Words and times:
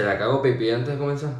¿Será 0.00 0.16
que 0.16 0.24
hago 0.24 0.40
pipí 0.40 0.70
antes 0.70 0.94
de 0.94 0.98
comenzar? 0.98 1.34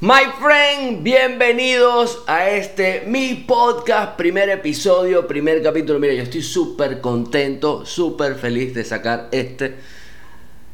My 0.00 0.24
friend, 0.40 1.02
bienvenidos 1.02 2.24
a 2.26 2.48
este 2.48 3.02
mi 3.06 3.44
podcast, 3.46 4.16
primer 4.16 4.48
episodio, 4.48 5.26
primer 5.26 5.62
capítulo. 5.62 5.98
Mira, 5.98 6.14
yo 6.14 6.22
estoy 6.22 6.40
súper 6.40 7.02
contento, 7.02 7.84
súper 7.84 8.36
feliz 8.36 8.72
de 8.72 8.82
sacar 8.82 9.28
este 9.30 9.74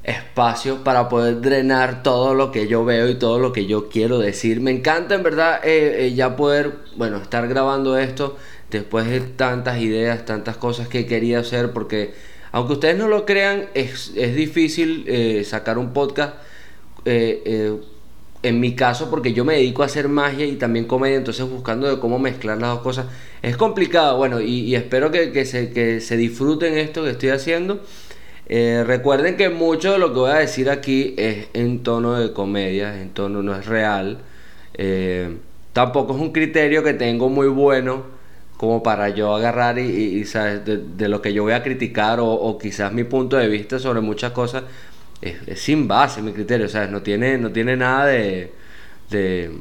espacio 0.05 0.85
para 0.85 1.09
poder 1.09 1.41
drenar 1.41 2.05
todo 2.05 2.33
lo 2.33 2.53
que 2.53 2.69
yo 2.69 2.85
veo 2.85 3.09
y 3.09 3.17
todo 3.17 3.41
lo 3.41 3.53
que 3.53 3.67
yo 3.67 3.89
quiero 3.89 4.21
decir. 4.21 4.61
Me 4.61 4.71
encanta 4.71 5.17
en 5.17 5.25
verdad 5.25 5.59
eh, 5.65 6.07
eh, 6.07 6.15
ya 6.15 6.37
poder, 6.37 6.73
bueno, 6.95 7.17
estar 7.17 7.49
grabando 7.49 7.99
esto 7.99 8.37
después 8.71 9.09
de 9.09 9.23
tantas 9.23 9.81
ideas, 9.81 10.25
tantas 10.25 10.57
cosas 10.57 10.87
que 10.87 11.05
quería 11.05 11.41
hacer 11.41 11.73
porque 11.73 12.15
aunque 12.55 12.75
ustedes 12.75 12.97
no 12.97 13.09
lo 13.09 13.27
crean, 13.27 13.67
es, 13.75 14.15
difícil 14.15 15.05
eh, 15.09 15.43
sacar 15.43 15.77
un 15.77 15.93
podcast. 15.93 16.37
Eh, 17.05 17.43
eh, 17.45 17.77
en 18.45 18.61
mi 18.61 18.77
caso, 18.77 19.11
porque 19.11 19.33
yo 19.33 19.45
me 19.45 19.55
dedico 19.55 19.83
a 19.83 19.87
hacer 19.87 20.09
magia 20.09 20.47
y 20.47 20.55
también 20.55 20.85
comedia, 20.85 21.17
entonces 21.17 21.45
buscando 21.51 21.89
de 21.89 21.99
cómo 21.99 22.21
mezclar 22.21 22.61
las 22.61 22.71
dos 22.75 22.83
cosas. 22.83 23.07
Es 23.43 23.57
complicado, 23.57 24.19
bueno, 24.19 24.41
y, 24.41 24.73
espero 24.77 25.11
que, 25.11 25.45
se, 25.45 25.73
que 25.73 26.01
se 26.01 26.17
disfruten 26.17 26.79
esto 26.79 27.03
que 27.03 27.11
estoy 27.11 27.31
haciendo. 27.31 27.81
recuerden 28.49 29.37
que 29.37 29.49
mucho 29.49 29.91
de 29.91 29.99
lo 29.99 30.13
que 30.13 30.21
voy 30.21 30.31
a 30.31 30.35
decir 30.35 30.71
aquí 30.71 31.17
es 31.19 31.49
en 31.55 31.83
tono 31.83 32.21
de 32.21 32.33
comedia, 32.33 33.03
en 33.03 33.11
tono 33.11 33.43
no 33.43 33.57
es 33.57 33.67
real. 33.67 34.19
tampoco 35.73 36.15
es 36.15 36.21
un 36.21 36.31
criterio 36.31 36.85
que 36.85 36.95
tengo 36.95 37.29
muy 37.29 37.49
bueno 37.49 38.15
como 38.65 38.83
para 38.83 39.11
yo 39.11 39.35
agarrar 39.35 39.79
y, 39.79 40.25
¿sabes? 40.25 40.63
De, 40.65 41.09
lo 41.09 41.21
que 41.23 41.33
yo 41.33 41.43
voy 41.43 41.53
a 41.53 41.63
criticar 41.63 42.19
o, 42.21 42.59
quizás 42.59 42.93
mi 42.93 43.05
punto 43.05 43.37
de 43.37 43.49
vista 43.49 43.79
sobre 43.79 44.01
muchas 44.01 44.33
cosas 44.33 44.65
es, 45.21 45.61
sin 45.61 45.89
base 45.89 46.23
mi 46.23 46.33
criterio, 46.33 46.69
¿sabes? 46.69 46.91
No 46.91 47.03
tiene, 47.03 47.39
no 47.39 47.51
tiene 47.53 47.77
nada 47.77 48.07
de, 48.07 48.53
de, 49.11 49.57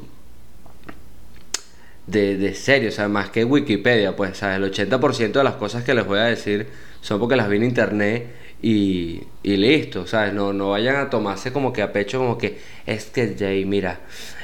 de, 2.06 2.54
serio, 2.54 2.90
sea, 2.92 3.08
más 3.08 3.30
que 3.30 3.44
Wikipedia, 3.44 4.16
pues, 4.16 4.38
¿sabes? 4.38 4.56
El 4.58 4.72
80% 4.72 5.32
de 5.32 5.44
las 5.44 5.54
cosas 5.54 5.84
que 5.84 5.94
les 5.94 6.06
voy 6.06 6.18
a 6.18 6.24
decir 6.24 6.68
son 7.00 7.20
porque 7.20 7.36
las 7.36 7.48
vi 7.48 7.56
en 7.56 7.64
internet 7.64 8.26
y, 8.62 9.22
y 9.42 9.56
listo, 9.56 10.06
¿sabes? 10.06 10.32
No, 10.32 10.52
no 10.52 10.70
vayan 10.70 10.96
a 10.96 11.10
tomarse 11.10 11.52
como 11.52 11.72
que 11.72 11.82
a 11.82 11.92
pecho, 11.92 12.18
como 12.18 12.38
que 12.38 12.58
es 12.86 13.06
que 13.06 13.36
Jay, 13.38 13.64
mira, 13.64 14.00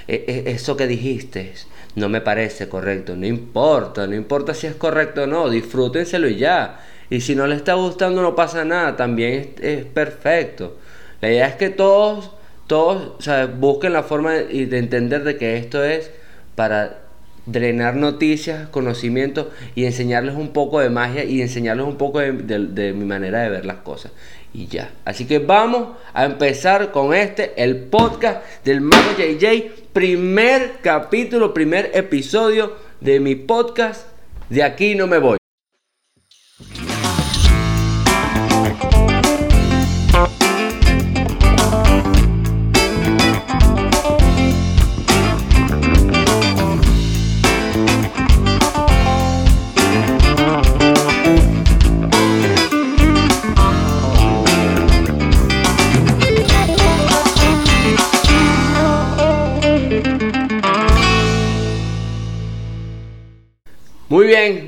e, 0.08 0.24
e, 0.26 0.50
eso 0.52 0.76
que 0.76 0.86
dijiste 0.86 1.52
no 1.94 2.08
me 2.08 2.20
parece 2.20 2.68
correcto. 2.68 3.16
No 3.16 3.26
importa, 3.26 4.06
no 4.06 4.14
importa 4.14 4.54
si 4.54 4.66
es 4.66 4.74
correcto 4.74 5.24
o 5.24 5.26
no, 5.26 5.50
disfrútenselo 5.50 6.28
y 6.28 6.36
ya. 6.36 6.80
Y 7.10 7.20
si 7.20 7.34
no 7.34 7.46
les 7.46 7.58
está 7.58 7.74
gustando, 7.74 8.22
no 8.22 8.36
pasa 8.36 8.64
nada, 8.64 8.96
también 8.96 9.54
es, 9.60 9.84
perfecto. 9.84 10.76
La 11.20 11.28
idea 11.30 11.48
es 11.48 11.56
que 11.56 11.70
todos, 11.70 12.30
todos 12.66 13.18
busquen 13.58 13.92
la 13.92 14.04
forma 14.04 14.32
de, 14.32 14.66
de 14.66 14.78
entender 14.78 15.24
de 15.24 15.36
que 15.36 15.56
esto 15.56 15.84
es 15.84 16.10
para 16.54 16.98
drenar 17.46 17.96
noticias, 17.96 18.68
conocimientos 18.68 19.46
y 19.74 19.84
enseñarles 19.84 20.36
un 20.36 20.52
poco 20.52 20.80
de 20.80 20.90
magia 20.90 21.24
y 21.24 21.42
enseñarles 21.42 21.86
un 21.86 21.96
poco 21.96 22.20
de, 22.20 22.32
de, 22.32 22.92
mi 22.92 23.04
manera 23.04 23.40
de 23.40 23.50
ver 23.50 23.66
las 23.66 23.78
cosas. 23.78 24.12
Y 24.52 24.66
ya. 24.66 24.90
Así 25.04 25.26
que 25.26 25.38
vamos 25.38 25.96
a 26.12 26.24
empezar 26.24 26.92
con 26.92 27.14
este, 27.14 27.52
el 27.62 27.76
podcast 27.76 28.42
del 28.64 28.80
Mago 28.80 29.12
JJ 29.16 29.79
primer 29.92 30.78
capítulo, 30.82 31.52
primer 31.52 31.90
episodio 31.94 32.76
de 33.00 33.20
mi 33.20 33.34
podcast. 33.34 34.06
De 34.48 34.62
aquí 34.62 34.94
no 34.94 35.06
me 35.06 35.18
voy. 35.18 35.39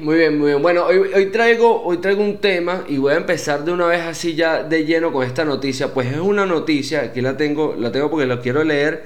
Muy 0.03 0.17
bien, 0.17 0.37
muy 0.37 0.51
bien. 0.51 0.63
Bueno, 0.63 0.85
hoy, 0.85 1.27
traigo, 1.27 1.83
hoy 1.83 1.99
traigo 1.99 2.23
un 2.23 2.39
tema 2.39 2.85
y 2.89 2.97
voy 2.97 3.15
a 3.15 3.17
empezar 3.17 3.65
de 3.65 3.71
una 3.71 3.87
vez 3.87 4.01
así 4.01 4.35
ya 4.35 4.65
de 4.65 4.85
lleno 4.85 5.13
con 5.13 5.25
esta 5.25 5.45
noticia. 5.45 5.95
Pues 5.95 6.13
es 6.13 6.19
una 6.19 6.45
noticia, 6.45 7.03
aquí 7.03 7.21
la 7.21 7.37
tengo, 7.37 7.77
la 7.79 7.93
tengo 7.93 8.11
porque 8.11 8.27
la 8.27 8.41
quiero 8.41 8.65
leer 8.65 9.05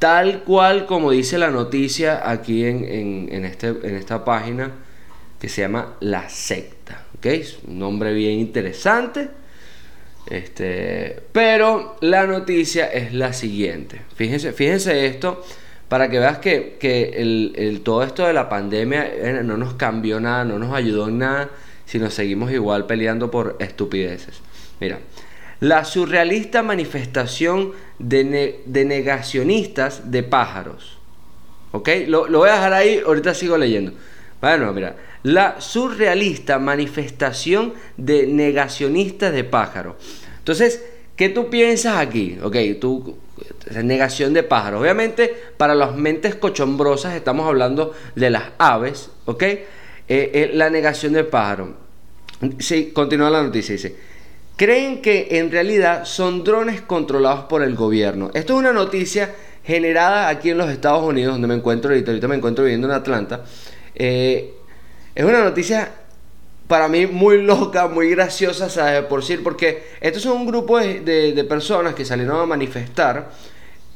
tal 0.00 0.42
cual 0.42 0.86
como 0.86 1.12
dice 1.12 1.38
la 1.38 1.50
noticia 1.50 2.28
aquí 2.28 2.64
en, 2.64 3.44
este, 3.44 3.68
en 3.68 3.94
esta 3.94 4.24
página 4.24 4.72
que 5.38 5.48
se 5.48 5.62
llama 5.62 5.96
La 6.00 6.28
Secta. 6.28 7.06
¿Ok? 7.16 7.26
Es 7.26 7.58
un 7.68 7.78
nombre 7.78 8.12
bien 8.12 8.40
interesante. 8.40 9.28
Este, 10.28 11.20
pero 11.32 11.96
la 12.00 12.26
noticia 12.26 12.86
es 12.86 13.14
la 13.14 13.32
siguiente. 13.32 14.00
Fíjense, 14.16 14.52
fíjense 14.52 15.06
esto 15.06 15.44
para 15.90 16.08
que 16.08 16.20
veas 16.20 16.38
que, 16.38 16.78
el, 17.16 17.80
todo 17.82 18.04
esto 18.04 18.24
de 18.24 18.32
la 18.32 18.48
pandemia 18.48 19.08
eh, 19.12 19.40
no 19.42 19.56
nos 19.56 19.74
cambió 19.74 20.20
nada, 20.20 20.44
no 20.44 20.56
nos 20.56 20.72
ayudó 20.72 21.08
en 21.08 21.18
nada, 21.18 21.50
sino 21.84 22.08
seguimos 22.10 22.52
igual 22.52 22.86
peleando 22.86 23.28
por 23.28 23.56
estupideces. 23.58 24.40
Mira, 24.78 25.00
la 25.58 25.84
surrealista 25.84 26.62
manifestación 26.62 27.72
de, 27.98 28.62
negacionistas 28.84 30.12
de 30.12 30.22
pájaros. 30.22 30.98
¿Ok? 31.72 31.88
Lo, 32.06 32.28
lo, 32.28 32.38
voy 32.38 32.50
a 32.50 32.54
dejar 32.54 32.72
ahí, 32.72 33.02
ahorita 33.04 33.34
sigo 33.34 33.58
leyendo. 33.58 33.92
Bueno, 34.40 34.72
mira, 34.72 34.94
la 35.24 35.60
surrealista 35.60 36.60
manifestación 36.60 37.74
de 37.96 38.28
negacionistas 38.28 39.32
de 39.32 39.42
pájaros. 39.42 39.96
Entonces, 40.38 40.84
¿qué 41.16 41.30
tú 41.30 41.50
piensas 41.50 41.96
aquí? 41.96 42.38
Ok, 42.40 42.56
tú 42.80 43.18
negación 43.82 44.32
de 44.32 44.42
pájaros. 44.42 44.80
Obviamente, 44.80 45.34
para 45.56 45.74
las 45.74 45.94
mentes 45.94 46.34
cochombrosas 46.34 47.14
estamos 47.14 47.46
hablando 47.46 47.94
de 48.14 48.30
las 48.30 48.44
aves, 48.58 49.10
¿ok? 49.26 49.42
Eh, 49.42 49.66
eh, 50.08 50.50
la 50.54 50.70
negación 50.70 51.12
de 51.12 51.24
pájaros. 51.24 51.70
Sí, 52.58 52.90
continúa 52.92 53.30
la 53.30 53.42
noticia, 53.42 53.72
dice. 53.72 53.94
Creen 54.56 55.00
que 55.00 55.28
en 55.30 55.50
realidad 55.50 56.04
son 56.04 56.44
drones 56.44 56.82
controlados 56.82 57.44
por 57.44 57.62
el 57.62 57.74
gobierno. 57.74 58.30
Esto 58.34 58.54
es 58.54 58.58
una 58.58 58.72
noticia 58.72 59.34
generada 59.64 60.28
aquí 60.28 60.50
en 60.50 60.58
los 60.58 60.70
Estados 60.70 61.02
Unidos, 61.02 61.34
donde 61.34 61.48
me 61.48 61.54
encuentro 61.54 61.90
ahorita, 61.90 62.10
ahorita 62.10 62.28
me 62.28 62.36
encuentro 62.36 62.64
viviendo 62.64 62.88
en 62.88 62.94
Atlanta. 62.94 63.44
Eh, 63.94 64.54
es 65.14 65.24
una 65.24 65.44
noticia 65.44 65.92
para 66.70 66.86
mí 66.86 67.04
muy 67.08 67.42
loca, 67.42 67.88
muy 67.88 68.10
graciosa, 68.10 68.70
¿sabes? 68.70 69.02
Por 69.06 69.22
decir, 69.22 69.42
porque 69.42 69.82
estos 70.00 70.22
son 70.22 70.36
un 70.36 70.46
grupo 70.46 70.78
de, 70.78 71.44
personas 71.48 71.96
que 71.96 72.04
salieron 72.04 72.40
a 72.40 72.46
manifestar, 72.46 73.32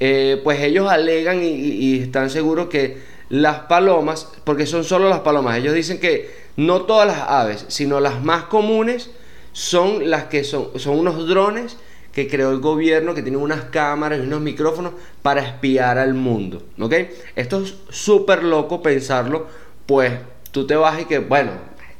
eh, 0.00 0.40
pues 0.42 0.60
ellos 0.60 0.90
alegan 0.90 1.40
y, 1.40 2.00
están 2.00 2.30
seguros 2.30 2.66
que 2.66 2.98
las 3.28 3.60
palomas, 3.60 4.28
porque 4.42 4.66
son 4.66 4.82
solo 4.82 5.08
las 5.08 5.20
palomas, 5.20 5.56
ellos 5.56 5.72
dicen 5.72 6.00
que 6.00 6.34
no 6.56 6.82
todas 6.82 7.06
las 7.06 7.18
aves, 7.20 7.64
sino 7.68 8.00
las 8.00 8.24
más 8.24 8.46
comunes 8.46 9.08
son 9.52 10.10
las 10.10 10.24
que 10.24 10.42
son, 10.42 10.76
son 10.76 10.98
unos 10.98 11.28
drones 11.28 11.76
que 12.12 12.26
creó 12.26 12.50
el 12.50 12.58
gobierno, 12.58 13.14
que 13.14 13.22
tienen 13.22 13.40
unas 13.40 13.66
cámaras 13.66 14.18
y 14.18 14.22
unos 14.22 14.40
micrófonos 14.40 14.94
para 15.22 15.42
espiar 15.42 15.96
al 15.96 16.14
mundo, 16.14 16.64
¿ok? 16.80 16.92
Esto 17.36 17.62
es 17.62 17.76
súper 17.88 18.42
loco 18.42 18.82
pensarlo, 18.82 19.46
pues 19.86 20.12
tú 20.50 20.66
te 20.66 20.74
vas 20.74 21.00
y 21.00 21.04
que, 21.04 21.20
bueno, 21.20 21.52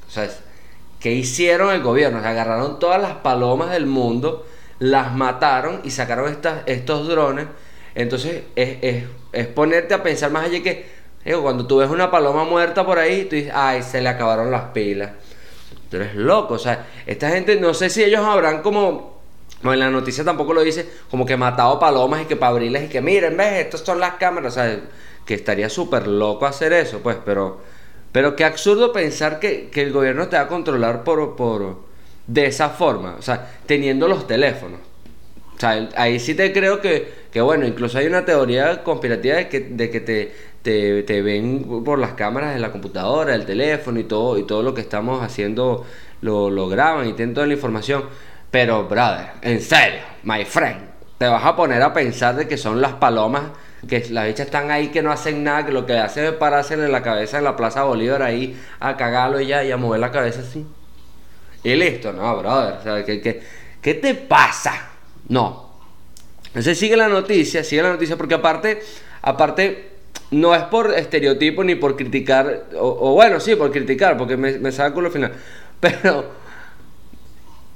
¿sabes? 0.08 0.44
¿Qué 1.04 1.12
hicieron 1.12 1.70
el 1.70 1.82
gobierno? 1.82 2.16
agarraron 2.20 2.78
todas 2.78 2.98
las 2.98 3.16
palomas 3.16 3.70
del 3.70 3.84
mundo, 3.84 4.47
las 4.78 5.15
mataron 5.15 5.82
y 5.84 5.91
sacaron 5.91 6.34
estos 6.65 7.09
drones. 7.09 7.45
Entonces 7.95 8.45
es, 8.56 9.04
ponerte 9.48 9.92
a 9.92 10.03
pensar 10.03 10.30
más 10.30 10.47
allá 10.47 10.62
que 10.62 10.86
digo, 11.22 11.42
cuando 11.42 11.66
tú 11.66 11.77
ves 11.77 11.91
una 11.91 12.10
paloma 12.10 12.45
muerta 12.45 12.86
por 12.86 12.98
ahí, 12.98 13.27
tú 13.27 13.36
dices, 13.36 13.53
ay, 13.54 13.83
se 13.83 14.01
le 14.01 14.09
acabaron 14.09 14.51
las 14.51 14.71
pilas. 14.71 15.10
Tú 15.91 15.97
eres 15.97 16.15
loco. 16.15 16.54
O 16.54 16.59
sea, 16.59 16.86
esta 17.04 17.28
gente, 17.28 17.56
no 17.56 17.74
sé 17.74 17.91
si 17.91 18.03
ellos 18.03 18.24
habrán 18.24 18.62
como 18.62 19.21
en 19.62 19.78
la 19.78 19.91
noticia 19.91 20.24
tampoco 20.24 20.54
lo 20.54 20.62
dice, 20.62 20.89
como 21.10 21.27
que 21.27 21.36
matado 21.36 21.78
palomas 21.78 22.22
y 22.22 22.24
que 22.24 22.36
para 22.36 22.65
y 22.65 22.89
que 22.89 23.03
miren, 23.03 23.36
ves, 23.36 23.66
estas 23.66 23.83
son 23.83 24.01
las 24.01 24.15
cámaras, 24.15 24.54
o 24.54 24.54
sea, 24.54 24.80
que 25.27 25.34
estaría 25.34 25.68
súper 25.68 26.06
loco 26.06 26.47
hacer 26.47 26.72
eso, 26.72 27.01
pues, 27.01 27.18
pero 27.22 27.73
pero 28.15 28.37
qué 28.37 28.45
absurdo 28.45 28.93
pensar 28.93 29.41
que, 29.41 29.71
el 29.75 29.93
gobierno 29.93 30.28
te 30.28 30.37
va 30.37 30.43
a 30.43 30.47
controlar 30.47 31.03
por, 31.03 31.34
por, 31.34 31.78
de 32.28 32.47
esa 32.47 32.69
forma, 32.69 33.16
o 33.19 33.22
sea, 33.22 33.51
teniendo 33.66 34.07
los 34.07 34.28
teléfonos. 34.28 34.78
O 35.57 35.59
sea, 35.59 35.89
ahí 35.97 36.21
sí 36.21 36.37
te 36.37 36.53
creo 36.53 36.81
que, 36.81 37.13
que 37.33 37.41
bueno, 37.41 37.66
incluso 37.66 37.99
hay 37.99 38.07
una 38.07 38.25
teoría 38.25 38.84
conspirativa 38.84 39.34
de 39.34 39.49
que, 39.49 39.59
de 39.59 39.91
que 39.91 40.01
te, 40.01 40.33
te, 40.63 41.22
ven 41.22 41.83
por 41.84 41.99
las 41.99 42.13
cámaras 42.13 42.55
de 42.55 42.61
la 42.61 42.71
computadora, 42.71 43.34
el 43.34 43.47
teléfono 43.47 43.99
y 43.99 44.05
todo, 44.05 44.39
y 44.39 44.45
todo 44.45 44.63
lo 44.63 44.75
que 44.75 44.83
estamos 44.83 45.21
haciendo 45.21 45.84
lo, 46.21 46.51
lo 46.51 46.69
graban 46.69 47.09
y 47.09 47.15
tienen 47.15 47.34
toda 47.34 47.49
la 47.49 47.55
información. 47.55 48.05
Pero, 48.49 48.84
brother, 48.87 49.31
en 49.43 49.61
serio, 49.61 50.03
my 50.22 50.45
friend, 50.45 50.83
te 51.19 51.27
vas 51.27 51.45
a 51.45 51.57
poner 51.57 51.83
a 51.83 51.93
pensar 51.93 52.37
de 52.37 52.47
que 52.47 52.59
son 52.59 52.81
las 52.81 52.93
palomas, 52.93 53.43
que 53.86 54.07
las 54.10 54.27
bichas 54.27 54.47
están 54.47 54.71
ahí 54.71 54.89
que 54.89 55.03
no 55.03 55.10
hacen 55.10 55.42
nada, 55.45 55.66
que 55.66 55.72
lo 55.72 55.86
que 55.86 55.98
hacen 55.98 56.25
es 56.25 56.33
pararse 56.33 56.75
en 56.75 56.91
la 56.91 57.03
cabeza 57.03 57.39
en 57.39 57.45
la 57.45 57.57
Plaza 57.57 57.84
Bolívar 57.84 58.22
ahí 58.22 58.59
a 58.81 58.97
cagarlo 58.97 59.41
y 59.41 59.47
ya 59.47 59.65
y 59.65 59.71
a 59.71 59.77
mover 59.77 60.01
la 60.01 60.10
cabeza 60.10 60.41
así. 60.41 60.66
Y 61.63 61.75
listo, 61.75 62.13
no, 62.13 62.36
brother. 62.36 62.75
O 62.78 62.83
sea, 62.83 63.04
¿qué, 63.04 63.21
qué, 63.21 63.42
qué 63.81 63.95
te 63.95 64.15
pasa? 64.15 64.91
No. 65.28 65.71
Entonces 66.48 66.78
sigue 66.78 66.97
la 66.97 67.09
noticia, 67.09 67.65
sigue 67.65 67.83
la 67.83 67.91
noticia, 67.91 68.16
porque 68.16 68.34
aparte, 68.34 68.81
aparte, 69.22 69.91
no 70.30 70.54
es 70.54 70.63
por 70.65 70.92
estereotipo 70.95 71.65
ni 71.65 71.75
por 71.75 71.97
criticar, 71.97 72.66
o, 72.78 73.15
bueno, 73.15 73.41
sí, 73.41 73.57
por 73.57 73.72
criticar, 73.72 74.16
porque 74.16 74.37
me, 74.37 74.59
me 74.59 74.71
saco 74.71 75.01
lo 75.01 75.10
final. 75.10 75.33
Pero 75.80 76.45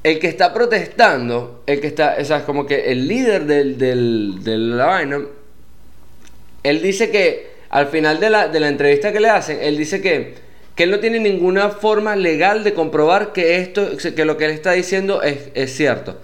el 0.02 0.18
que 0.18 0.28
está 0.28 0.52
protestando, 0.52 1.62
el 1.66 1.80
que 1.80 1.88
está, 1.88 2.16
o 2.20 2.24
sea, 2.24 2.38
es 2.38 2.42
como 2.44 2.66
que 2.66 2.92
el 2.92 3.08
líder 3.08 3.46
del, 3.46 3.78
del, 3.78 4.38
de 4.42 4.58
la 4.58 4.86
vaina, 4.86 5.20
él 6.62 6.82
dice 6.82 7.10
que 7.10 7.50
al 7.70 7.88
final 7.88 8.20
de 8.20 8.30
la, 8.30 8.48
de 8.48 8.60
la 8.60 8.68
entrevista 8.68 9.12
que 9.12 9.20
le 9.20 9.28
hacen, 9.28 9.58
él 9.60 9.76
dice 9.76 10.00
que, 10.00 10.34
que, 10.74 10.84
él 10.84 10.90
no 10.90 11.00
tiene 11.00 11.18
ninguna 11.18 11.70
forma 11.70 12.16
legal 12.16 12.64
de 12.64 12.74
comprobar 12.74 13.32
que 13.32 13.58
esto, 13.58 13.88
que 14.14 14.24
lo 14.24 14.36
que 14.36 14.46
él 14.46 14.52
está 14.52 14.72
diciendo 14.72 15.22
es, 15.22 15.50
es 15.54 15.74
cierto. 15.74 16.18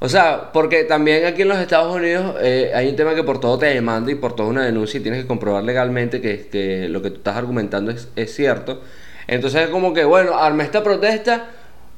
O 0.00 0.08
sea, 0.08 0.52
porque 0.52 0.84
también 0.84 1.24
aquí 1.24 1.42
en 1.42 1.48
los 1.48 1.58
Estados 1.58 1.94
Unidos 1.94 2.36
eh, 2.42 2.72
hay 2.74 2.88
un 2.88 2.96
tema 2.96 3.14
que 3.14 3.22
por 3.22 3.40
todo 3.40 3.58
te 3.58 3.66
demanda 3.66 4.12
y 4.12 4.16
por 4.16 4.36
toda 4.36 4.48
una 4.48 4.64
denuncia 4.64 5.00
y 5.00 5.02
tienes 5.02 5.22
que 5.22 5.26
comprobar 5.26 5.64
legalmente 5.64 6.20
que, 6.20 6.46
que 6.48 6.88
lo 6.88 7.00
que 7.00 7.10
tú 7.10 7.16
estás 7.16 7.36
argumentando 7.36 7.90
es, 7.90 8.08
es 8.14 8.34
cierto. 8.34 8.82
Entonces 9.26 9.62
es 9.62 9.68
como 9.70 9.94
que, 9.94 10.04
bueno, 10.04 10.36
arme 10.36 10.64
esta 10.64 10.82
protesta 10.82 11.48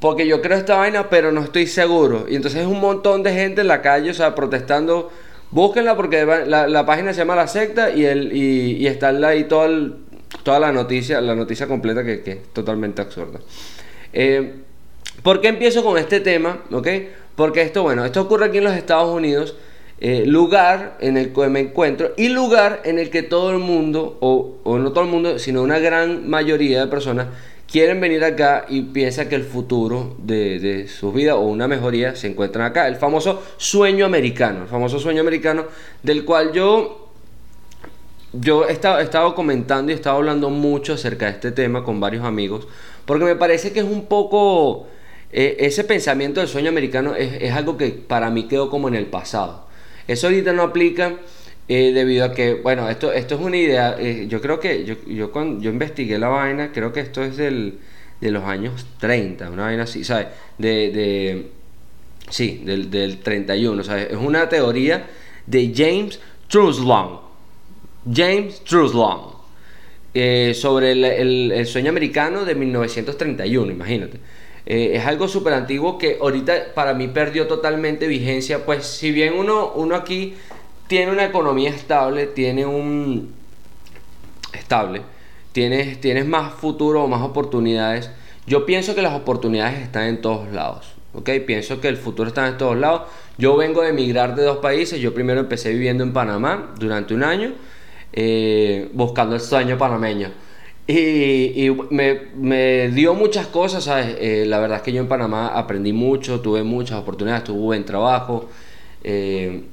porque 0.01 0.27
yo 0.27 0.43
creo 0.43 0.59
esta 0.59 0.77
vaina, 0.77 1.09
pero 1.09 1.33
no 1.33 1.43
estoy 1.43 1.67
seguro. 1.67 2.27
Y 2.29 2.37
entonces 2.37 2.61
es 2.61 2.67
un 2.67 2.81
montón 2.81 3.23
de 3.23 3.33
gente 3.33 3.63
en 3.63 3.69
la 3.69 3.83
calle, 3.83 4.11
o 4.11 4.15
sea, 4.15 4.35
protestando. 4.35 5.11
Búsquenla 5.57 5.97
porque 5.97 6.27
la, 6.27 6.85
página 6.85 7.15
se 7.15 7.21
llama 7.21 7.35
La 7.35 7.47
Secta 7.47 7.89
y, 7.89 8.05
el, 8.05 8.37
y, 8.37 8.87
está 8.87 9.09
ahí 9.27 9.45
toda, 9.45 9.71
toda 10.43 10.61
la 10.61 10.71
noticia, 10.71 11.19
la 11.23 11.35
noticia 11.35 11.67
completa 11.67 12.05
que, 12.05 12.23
es 12.27 12.53
totalmente 12.53 13.01
absurda. 13.01 13.41
Eh, 14.13 14.53
¿Por 15.23 15.41
qué 15.41 15.49
empiezo 15.49 15.83
con 15.83 15.97
este 15.97 16.21
tema? 16.21 16.63
¿Ok? 16.71 16.89
Porque 17.37 17.63
esto, 17.63 17.83
bueno, 17.83 18.05
esto 18.05 18.21
ocurre 18.21 18.45
aquí 18.45 18.59
en 18.59 18.65
los 18.65 18.75
Estados 18.75 19.09
Unidos, 19.09 19.57
eh, 19.99 20.27
lugar 20.27 20.99
en 21.01 21.17
el 21.17 21.33
que 21.33 21.49
me 21.49 21.61
encuentro 21.61 22.13
y 22.19 22.29
lugar 22.29 22.83
en 22.85 22.99
el 22.99 23.09
que 23.09 23.23
todo 23.23 23.51
el 23.51 23.59
mundo, 23.59 24.19
o, 24.21 24.59
o 24.63 24.79
no 24.79 24.93
todo 24.93 25.05
el 25.05 25.11
mundo, 25.11 25.39
sino 25.39 25.63
una 25.63 25.79
gran 25.79 26.29
mayoría 26.29 26.83
de 26.83 26.89
personas, 26.89 27.29
quieren 27.71 28.01
venir 28.01 28.25
acá 28.25 28.67
y 28.69 28.83
piensan 28.83 29.29
que 29.29 29.35
el 29.35 29.45
futuro 29.45 30.17
de, 30.19 30.59
de 30.59 30.89
su 30.89 31.13
vida 31.13 31.37
o 31.37 31.47
una 31.47 31.69
mejoría 31.69 32.15
se 32.17 32.29
encuentran 32.29 32.65
acá. 32.65 32.89
El 32.89 32.97
famoso 32.97 33.43
sueño 33.57 34.07
americano, 34.07 34.63
el 34.63 34.69
famoso 34.69 34.99
sueño 34.99 35.21
americano 35.21 35.67
del 36.03 36.25
cual 36.25 36.53
yo, 36.53 37.11
yo 38.33 38.69
he 38.69 38.73
estado, 38.73 39.01
he 39.01 39.03
estado 39.03 39.35
comentando 39.35 39.91
y 39.91 39.95
he 39.95 39.97
estado 39.97 40.17
hablando 40.17 40.51
mucho 40.51 40.95
acerca 40.95 41.27
de 41.27 41.33
este 41.33 41.53
tema 41.53 41.85
con 41.85 42.01
varios 42.01 42.25
amigos, 42.25 42.67
porque 43.05 43.25
me 43.25 43.37
parece 43.37 43.73
que 43.73 43.81
es 43.81 43.87
un 43.87 44.07
poco... 44.07 44.89
Eh, 45.33 45.57
ese 45.67 45.83
pensamiento 45.83 46.41
del 46.41 46.49
sueño 46.49 46.69
americano 46.69 47.15
es, 47.17 47.43
es 47.43 47.53
algo 47.53 47.77
que 47.77 47.89
para 47.91 48.31
mí 48.31 48.47
quedó 48.47 48.71
como 48.71 48.87
en 48.89 48.95
el 48.95 49.07
pasado. 49.07 49.67
Eso 50.07 50.29
ahorita 50.29 50.53
no 50.53 50.63
aplica 50.63 51.17
eh, 51.69 51.93
debido 51.93 52.25
a 52.25 52.33
que, 52.33 52.55
bueno, 52.55 52.89
esto, 52.89 53.13
esto 53.13 53.35
es 53.35 53.41
una 53.41 53.57
idea, 53.57 53.97
eh, 53.99 54.27
yo 54.29 54.41
creo 54.41 54.61
que, 54.61 54.85
yo, 54.85 54.95
yo, 55.05 55.33
cuando, 55.33 55.61
yo 55.61 55.71
investigué 55.71 56.17
la 56.17 56.29
vaina, 56.29 56.71
creo 56.71 56.93
que 56.93 57.01
esto 57.01 57.25
es 57.25 57.37
del, 57.37 57.81
de 58.21 58.31
los 58.31 58.45
años 58.45 58.87
30, 59.01 59.51
una 59.51 59.65
vaina 59.65 59.83
así, 59.83 60.05
¿sabes? 60.05 60.29
De, 60.59 60.93
de, 60.93 61.47
sí, 62.31 62.63
del, 62.65 62.89
del 62.89 63.19
31, 63.19 63.83
¿sabes? 63.83 64.13
Es 64.13 64.17
una 64.17 64.49
teoría 64.49 65.07
de 65.45 65.73
James 65.75 66.21
Truslong, 66.49 67.19
James 68.15 68.63
Truslong, 68.63 69.35
eh, 70.15 70.53
sobre 70.55 70.93
el, 70.93 71.05
el, 71.05 71.67
sueño 71.67 71.91
americano 71.91 72.45
de 72.45 72.55
1931, 72.55 73.73
imagínate. 73.73 74.21
es 74.65 75.05
algo 75.05 75.27
súper 75.27 75.53
antiguo 75.53 75.99
que 75.99 76.19
ahorita 76.21 76.75
para 76.75 76.95
mí 76.95 77.09
perdió 77.09 77.49
totalmente 77.49 78.07
vigencia, 78.07 78.65
pues 78.65 78.87
si 78.87 79.11
bien 79.11 79.35
uno, 79.35 79.73
uno 79.75 79.97
aquí 79.97 80.35
tiene 80.87 81.13
una 81.13 81.25
economía 81.25 81.71
estable, 81.71 82.27
tiene 82.27 82.67
un... 82.67 83.35
estable, 84.53 85.03
tienes, 85.53 86.01
tienes 86.01 86.27
más 86.27 86.53
futuro 86.55 87.05
o 87.05 87.09
más 87.09 87.23
oportunidades. 87.23 88.11
Yo 88.47 88.67
pienso 88.67 88.95
que 88.95 89.03
las 89.03 89.15
oportunidades 89.15 89.81
están 89.81 90.05
en 90.05 90.21
todos 90.21 90.53
lados, 90.53 90.93
¿ok? 91.15 91.31
Pienso 91.47 91.81
que 91.81 91.89
el 91.89 91.97
futuro 91.97 92.29
está 92.29 92.47
en 92.47 92.59
todos 92.59 92.77
lados. 92.77 93.03
Yo 93.39 93.57
vengo 93.57 93.83
de 93.83 93.91
emigrar 93.91 94.37
de 94.37 94.45
dos 94.45 94.59
países, 94.59 95.01
yo 95.01 95.13
primero 95.13 95.41
empecé 95.41 95.73
viviendo 95.73 96.05
en 96.05 96.13
Panamá 96.13 96.75
durante 96.79 97.15
un 97.15 97.25
año, 97.25 97.53
eh, 98.13 98.89
buscando 98.93 99.35
el 99.35 99.41
sueño 99.41 99.77
panameño. 99.77 100.31
Y, 100.89 101.69
me, 101.91 102.89
dio 102.91 103.15
muchas 103.15 103.49
cosas, 103.49 103.85
¿sabes? 103.85 104.17
Eh, 104.21 104.45
la 104.47 104.61
verdad 104.61 104.77
es 104.79 104.83
que 104.85 104.93
yo 104.93 105.01
en 105.01 105.09
Panamá 105.09 105.49
aprendí 105.49 105.93
mucho, 105.93 106.41
tuve 106.41 106.63
muchas 106.63 106.99
oportunidades, 107.01 107.43
tuve 107.43 107.59
buen 107.59 107.85
trabajo. 107.85 108.49
Eh, 109.03 109.65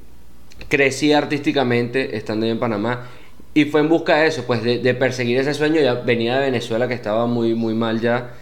crecí 0.68 1.12
artísticamente 1.12 2.16
estando 2.16 2.46
en 2.46 2.58
Panamá 2.58 3.08
y 3.54 3.66
fue 3.66 3.80
en 3.80 3.88
busca 3.88 4.16
de 4.16 4.26
eso, 4.26 4.42
pues 4.46 4.64
de, 4.64 4.94
perseguir 4.94 5.38
ese 5.38 5.54
sueño. 5.54 5.80
Ya 5.80 5.94
venía 5.94 6.34
de 6.34 6.46
Venezuela 6.46 6.88
que 6.88 6.94
estaba 6.94 7.26
muy, 7.26 7.54
muy 7.54 7.72
mal 7.72 8.00
ya. 8.00 8.32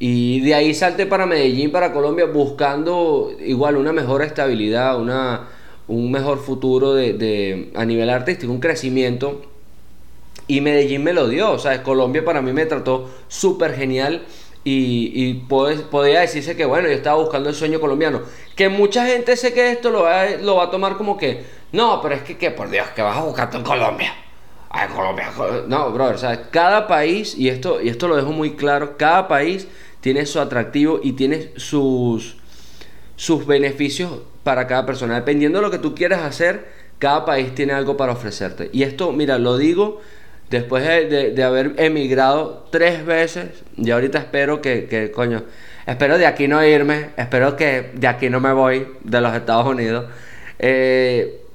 Y 0.00 0.40
de 0.40 0.54
ahí 0.54 0.74
salté 0.74 1.06
para 1.06 1.24
Medellín, 1.24 1.70
para 1.70 1.92
Colombia, 1.92 2.26
buscando 2.26 3.30
igual 3.38 3.76
una 3.76 3.92
mejor 3.92 4.22
estabilidad, 4.22 5.00
una, 5.00 5.48
un 5.86 6.10
mejor 6.10 6.38
futuro 6.38 6.94
de, 6.94 7.70
a 7.76 7.84
nivel 7.84 8.10
artístico, 8.10 8.52
un 8.52 8.58
crecimiento. 8.58 9.42
Y 10.48 10.60
Medellín 10.60 11.04
me 11.04 11.12
lo 11.12 11.28
dio, 11.28 11.52
o 11.52 11.58
sea, 11.58 11.82
Colombia 11.84 12.24
para 12.24 12.42
mí 12.42 12.52
me 12.52 12.66
trató 12.66 13.08
súper 13.28 13.72
genial. 13.74 14.24
Y, 14.64 15.12
y 15.14 15.34
podía 15.44 16.20
decirse 16.20 16.56
que 16.56 16.64
bueno, 16.64 16.88
yo 16.88 16.94
estaba 16.94 17.22
buscando 17.22 17.48
el 17.48 17.54
sueño 17.54 17.78
colombiano. 17.78 18.22
Que 18.56 18.68
mucha 18.68 19.06
gente 19.06 19.36
sé 19.36 19.54
que 19.54 19.70
esto 19.70 19.90
lo 19.90 20.02
va, 20.02 20.26
lo 20.42 20.56
va 20.56 20.64
a 20.64 20.70
tomar 20.72 20.96
como 20.96 21.16
que 21.16 21.44
no, 21.72 22.00
pero 22.00 22.14
es 22.14 22.22
que, 22.22 22.36
que 22.36 22.50
por 22.50 22.70
Dios, 22.70 22.88
que 22.94 23.02
vas 23.02 23.16
a 23.16 23.22
buscar 23.22 23.50
en 23.54 23.62
Colombia. 23.62 24.14
Ay, 24.70 24.88
Colombia, 24.88 25.30
No, 25.68 25.90
brother, 25.90 26.18
sea, 26.18 26.50
cada 26.50 26.86
país, 26.86 27.36
y 27.36 27.48
esto, 27.48 27.80
y 27.80 27.88
esto 27.88 28.08
lo 28.08 28.16
dejo 28.16 28.32
muy 28.32 28.56
claro, 28.56 28.96
cada 28.96 29.26
país 29.28 29.68
tiene 30.00 30.26
su 30.26 30.38
atractivo 30.38 31.00
y 31.02 31.12
tiene 31.12 31.52
sus, 31.56 32.36
sus 33.16 33.46
beneficios 33.46 34.10
para 34.42 34.66
cada 34.66 34.84
persona. 34.84 35.14
Dependiendo 35.14 35.58
de 35.58 35.64
lo 35.64 35.70
que 35.70 35.78
tú 35.78 35.94
quieras 35.94 36.22
hacer, 36.22 36.68
cada 36.98 37.24
país 37.24 37.54
tiene 37.54 37.72
algo 37.72 37.96
para 37.96 38.12
ofrecerte. 38.12 38.70
Y 38.72 38.82
esto, 38.82 39.12
mira, 39.12 39.38
lo 39.38 39.56
digo 39.56 40.00
después 40.50 40.84
de, 40.84 41.32
de, 41.32 41.42
haber 41.42 41.74
emigrado 41.78 42.68
tres 42.70 43.04
veces. 43.04 43.48
Y 43.76 43.90
ahorita 43.90 44.18
espero 44.18 44.60
que, 44.60 44.86
que, 44.86 45.10
coño, 45.10 45.44
espero 45.86 46.18
de 46.18 46.26
aquí 46.26 46.48
no 46.48 46.64
irme, 46.64 47.10
espero 47.16 47.56
que 47.56 47.90
de 47.94 48.06
aquí 48.06 48.30
no 48.30 48.40
me 48.40 48.52
voy 48.52 48.86
de 49.02 49.20
los 49.20 49.34
Estados 49.34 49.66
Unidos. 49.66 50.06
Eh, 50.58 51.45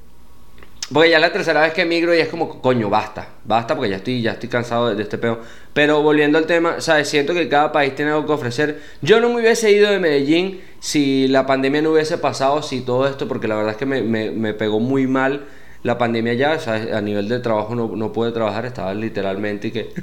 porque 0.93 1.09
ya 1.09 1.19
la 1.19 1.31
tercera 1.31 1.61
vez 1.61 1.73
que 1.73 1.83
emigro 1.83 2.13
y 2.13 2.19
es 2.19 2.27
como, 2.27 2.61
coño, 2.61 2.89
basta, 2.89 3.27
basta 3.45 3.75
porque 3.75 3.91
ya 3.91 3.97
estoy, 3.97 4.21
ya 4.21 4.31
estoy 4.31 4.49
cansado 4.49 4.93
de, 4.93 5.01
este 5.01 5.17
peo. 5.17 5.39
Pero 5.73 6.01
volviendo 6.01 6.37
al 6.37 6.45
tema, 6.45 6.81
¿sabes? 6.81 7.07
Siento 7.07 7.33
que 7.33 7.47
cada 7.47 7.71
país 7.71 7.95
tiene 7.95 8.11
algo 8.11 8.25
que 8.25 8.33
ofrecer. 8.33 8.81
Yo 9.01 9.21
no 9.21 9.29
me 9.29 9.41
hubiese 9.41 9.71
ido 9.71 9.89
de 9.89 9.99
Medellín 9.99 10.61
si 10.79 11.27
la 11.27 11.45
pandemia 11.45 11.81
no 11.81 11.91
hubiese 11.91 12.17
pasado, 12.17 12.61
si 12.61 12.81
todo 12.81 13.07
esto, 13.07 13.27
porque 13.27 13.47
la 13.47 13.55
verdad 13.55 13.71
es 13.71 13.77
que 13.77 13.85
me, 13.85 14.01
me, 14.01 14.53
pegó 14.53 14.79
muy 14.79 15.07
mal 15.07 15.45
la 15.83 15.97
pandemia 15.97 16.33
ya, 16.33 16.59
¿sabes? 16.59 16.91
A 16.93 17.01
nivel 17.01 17.29
de 17.29 17.39
trabajo 17.39 17.73
no, 17.73 17.95
no 17.95 18.11
pude 18.11 18.31
trabajar, 18.31 18.65
estaba 18.65 18.93
literalmente 18.93 19.69
y 19.69 19.71
que, 19.71 19.93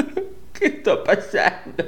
¿qué 0.58 0.66
está 0.66 1.04
pasando? 1.04 1.84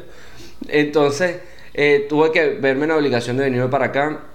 Entonces, 0.68 1.38
eh, 1.72 2.06
tuve 2.08 2.30
que 2.30 2.50
verme 2.60 2.82
en 2.82 2.90
la 2.90 2.96
obligación 2.96 3.36
de 3.38 3.44
venirme 3.44 3.68
para 3.68 3.86
acá 3.86 4.29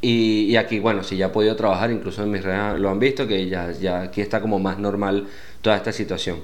y, 0.00 0.54
aquí, 0.56 0.78
bueno, 0.78 1.02
si 1.02 1.16
ya 1.16 1.26
he 1.26 1.30
podido 1.30 1.56
trabajar, 1.56 1.90
incluso 1.90 2.22
en 2.22 2.30
mis 2.30 2.44
redes 2.44 2.78
lo 2.78 2.88
han 2.90 3.00
visto, 3.00 3.26
que 3.26 3.48
ya, 3.48 3.72
ya 3.72 4.02
aquí 4.02 4.20
está 4.20 4.40
como 4.40 4.58
más 4.58 4.78
normal 4.78 5.26
toda 5.60 5.76
esta 5.76 5.92
situación. 5.92 6.38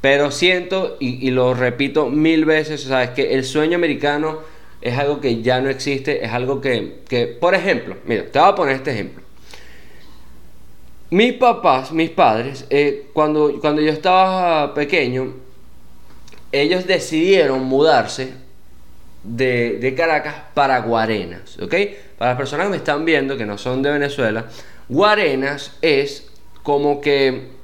Pero 0.00 0.30
siento, 0.30 0.96
y, 0.98 1.30
lo 1.30 1.52
repito 1.52 2.08
mil 2.08 2.44
veces, 2.44 2.82
¿sabes? 2.82 3.10
Que 3.10 3.34
el 3.34 3.44
sueño 3.44 3.76
americano 3.76 4.38
es 4.80 4.96
algo 4.96 5.20
que 5.20 5.42
ya 5.42 5.60
no 5.60 5.68
existe, 5.68 6.24
es 6.24 6.32
algo 6.32 6.60
que, 6.60 7.00
que, 7.08 7.26
por 7.26 7.54
ejemplo, 7.54 7.96
mira, 8.06 8.24
te 8.30 8.38
voy 8.38 8.48
a 8.48 8.54
poner 8.54 8.76
este 8.76 8.92
ejemplo. 8.92 9.22
Mis 11.10 11.34
papás, 11.34 11.92
mis 11.92 12.10
padres, 12.10 12.66
eh, 12.70 13.08
cuando, 13.12 13.60
cuando 13.60 13.82
yo 13.82 13.92
estaba 13.92 14.74
pequeño, 14.74 15.34
ellos 16.50 16.86
decidieron 16.86 17.64
mudarse 17.64 18.45
de, 19.26 19.94
Caracas 19.96 20.34
para 20.54 20.80
Guarenas, 20.80 21.58
¿ok? 21.58 21.74
Para 22.18 22.32
las 22.32 22.38
personas 22.38 22.66
que 22.66 22.70
me 22.70 22.76
están 22.76 23.04
viendo, 23.04 23.36
que 23.36 23.46
no 23.46 23.58
son 23.58 23.82
de 23.82 23.90
Venezuela, 23.90 24.46
Guarenas 24.88 25.76
es 25.82 26.28
como 26.62 27.00
que 27.00 27.56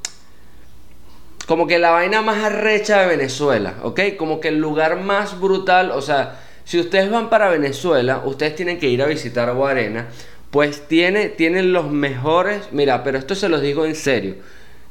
como 1.46 1.66
que 1.66 1.78
la 1.78 1.90
vaina 1.90 2.22
más 2.22 2.44
arrecha 2.44 3.02
de 3.02 3.08
Venezuela, 3.08 3.74
¿ok? 3.82 4.00
Como 4.16 4.40
que 4.40 4.48
el 4.48 4.58
lugar 4.58 5.00
más 5.00 5.40
brutal, 5.40 5.90
o 5.90 6.00
sea, 6.00 6.40
si 6.64 6.78
ustedes 6.78 7.10
van 7.10 7.28
para 7.28 7.50
Venezuela, 7.50 8.22
ustedes 8.24 8.54
tienen 8.54 8.78
que 8.78 8.88
ir 8.88 9.02
a 9.02 9.06
visitar 9.06 9.52
Guarena, 9.52 10.06
pues 10.50 10.86
tiene, 10.86 11.28
tienen 11.28 11.72
los 11.72 11.90
mejores, 11.90 12.68
mira, 12.72 13.02
pero 13.02 13.18
esto 13.18 13.34
se 13.34 13.48
los 13.48 13.60
digo 13.60 13.84
en 13.84 13.96
serio, 13.96 14.36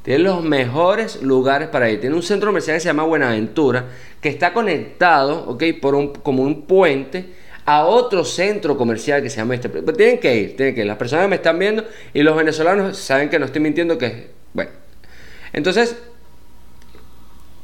tiene 0.03 0.23
los 0.23 0.43
mejores 0.43 1.21
lugares 1.21 1.67
para 1.67 1.89
ir. 1.89 2.01
Tiene 2.01 2.15
un 2.15 2.23
centro 2.23 2.49
comercial 2.49 2.77
que 2.77 2.81
se 2.81 2.87
llama 2.87 3.03
Buenaventura, 3.03 3.85
que 4.19 4.29
está 4.29 4.51
conectado, 4.51 5.45
ok, 5.47 5.63
por 5.79 5.95
un, 5.95 6.13
como 6.13 6.43
un 6.43 6.63
puente 6.63 7.33
a 7.65 7.85
otro 7.85 8.25
centro 8.25 8.75
comercial 8.75 9.21
que 9.21 9.29
se 9.29 9.37
llama 9.37 9.55
este. 9.55 9.69
Pero 9.69 9.93
tienen 9.93 10.19
que 10.19 10.35
ir, 10.35 10.55
tienen 10.55 10.73
que 10.73 10.81
ir. 10.81 10.87
Las 10.87 10.97
personas 10.97 11.29
me 11.29 11.35
están 11.35 11.59
viendo 11.59 11.85
y 12.13 12.23
los 12.23 12.35
venezolanos 12.35 12.97
saben 12.97 13.29
que 13.29 13.37
no 13.37 13.45
estoy 13.45 13.61
mintiendo, 13.61 13.97
que 13.99 14.31
bueno. 14.53 14.71
Entonces, 15.53 15.95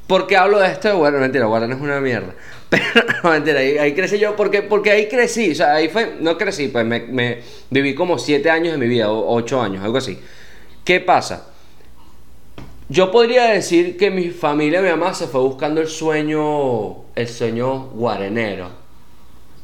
¿por 0.05 0.27
qué 0.27 0.37
hablo 0.37 0.59
de 0.59 0.67
esto? 0.67 0.95
Bueno, 0.95 1.17
mentira, 1.17 1.47
Guarana 1.47 1.73
es 1.73 1.81
una 1.81 1.99
mierda. 1.99 2.35
Pero 2.69 2.83
no, 3.23 3.31
mentira, 3.31 3.59
ahí, 3.59 3.93
crecí 3.95 4.19
yo, 4.19 4.35
porque, 4.35 4.61
porque 4.61 4.91
ahí 4.91 5.07
crecí, 5.07 5.51
o 5.51 5.55
sea, 5.55 5.73
ahí 5.73 5.87
fue, 5.87 6.17
no 6.19 6.37
crecí, 6.37 6.67
pues 6.67 6.85
me, 6.85 6.99
me 6.99 7.41
viví 7.71 7.95
como 7.95 8.19
siete 8.19 8.49
años 8.51 8.73
de 8.73 8.77
mi 8.77 8.87
vida, 8.87 9.09
o 9.09 9.33
ocho 9.33 9.59
años, 9.59 9.83
algo 9.83 9.97
así. 9.97 10.19
¿Qué 10.83 10.99
pasa? 10.99 11.56
Yo 12.89 13.11
podría 13.11 13.47
decir 13.47 13.97
que 13.97 14.09
mi 14.09 14.29
familia, 14.29 14.81
mi 14.81 14.89
mamá, 14.89 15.13
se 15.13 15.27
fue 15.27 15.41
buscando 15.41 15.81
el 15.81 15.87
sueño, 15.87 17.03
el 17.15 17.27
sueño 17.27 17.89
guarenero. 17.89 18.69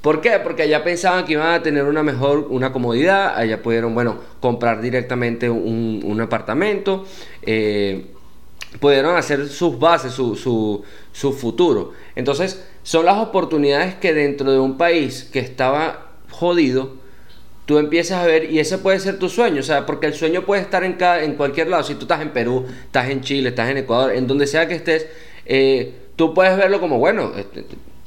¿Por 0.02 0.20
qué? 0.20 0.32
Porque 0.44 0.64
allá 0.64 0.84
pensaban 0.84 1.24
que 1.24 1.34
iban 1.34 1.54
a 1.54 1.64
tener 1.64 1.86
una 1.86 2.04
mejor, 2.04 2.48
una 2.50 2.74
comodidad, 2.74 3.38
allá 3.38 3.62
pudieron, 3.62 3.94
bueno, 3.94 4.18
comprar 4.42 4.82
directamente 4.82 5.50
un, 5.50 6.20
apartamento, 6.20 7.06
eh, 7.44 8.08
pudieron 8.82 9.16
hacer 9.16 9.48
sus 9.48 9.80
bases, 9.80 10.12
su, 10.12 10.36
su, 10.36 10.84
su 11.14 11.32
futuro. 11.32 11.94
Entonces, 12.16 12.66
son 12.84 13.06
las 13.06 13.18
oportunidades 13.18 13.96
que 13.96 14.14
dentro 14.14 14.52
de 14.52 14.60
un 14.60 14.78
país 14.78 15.30
que 15.32 15.40
estaba 15.40 16.08
jodido, 16.30 16.96
tú 17.66 17.78
empiezas 17.78 18.20
a 18.20 18.26
ver 18.26 18.52
y 18.52 18.60
ese 18.60 18.78
puede 18.78 19.00
ser 19.00 19.20
tu 19.20 19.30
sueño, 19.30 19.62
o 19.62 19.64
sea, 19.64 19.86
porque 19.86 20.08
el 20.08 20.14
sueño 20.14 20.46
puede 20.46 20.62
estar 20.62 20.84
en, 20.84 20.94
cada, 20.94 21.24
en 21.24 21.36
cualquier 21.36 21.68
lado, 21.68 21.84
si 21.84 21.96
tú 21.96 22.02
estás 22.02 22.22
en 22.22 22.32
Perú, 22.32 22.66
estás 22.86 23.10
en 23.10 23.22
Chile, 23.22 23.50
estás 23.50 23.70
en 23.70 23.78
Ecuador, 23.78 24.14
en 24.14 24.28
donde 24.28 24.48
sea 24.48 24.68
que 24.68 24.76
estés, 24.76 25.08
eh, 25.46 25.94
tú 26.16 26.34
puedes 26.34 26.58
verlo 26.58 26.80
como, 26.80 27.00
bueno, 27.00 27.32
este, 27.38 27.66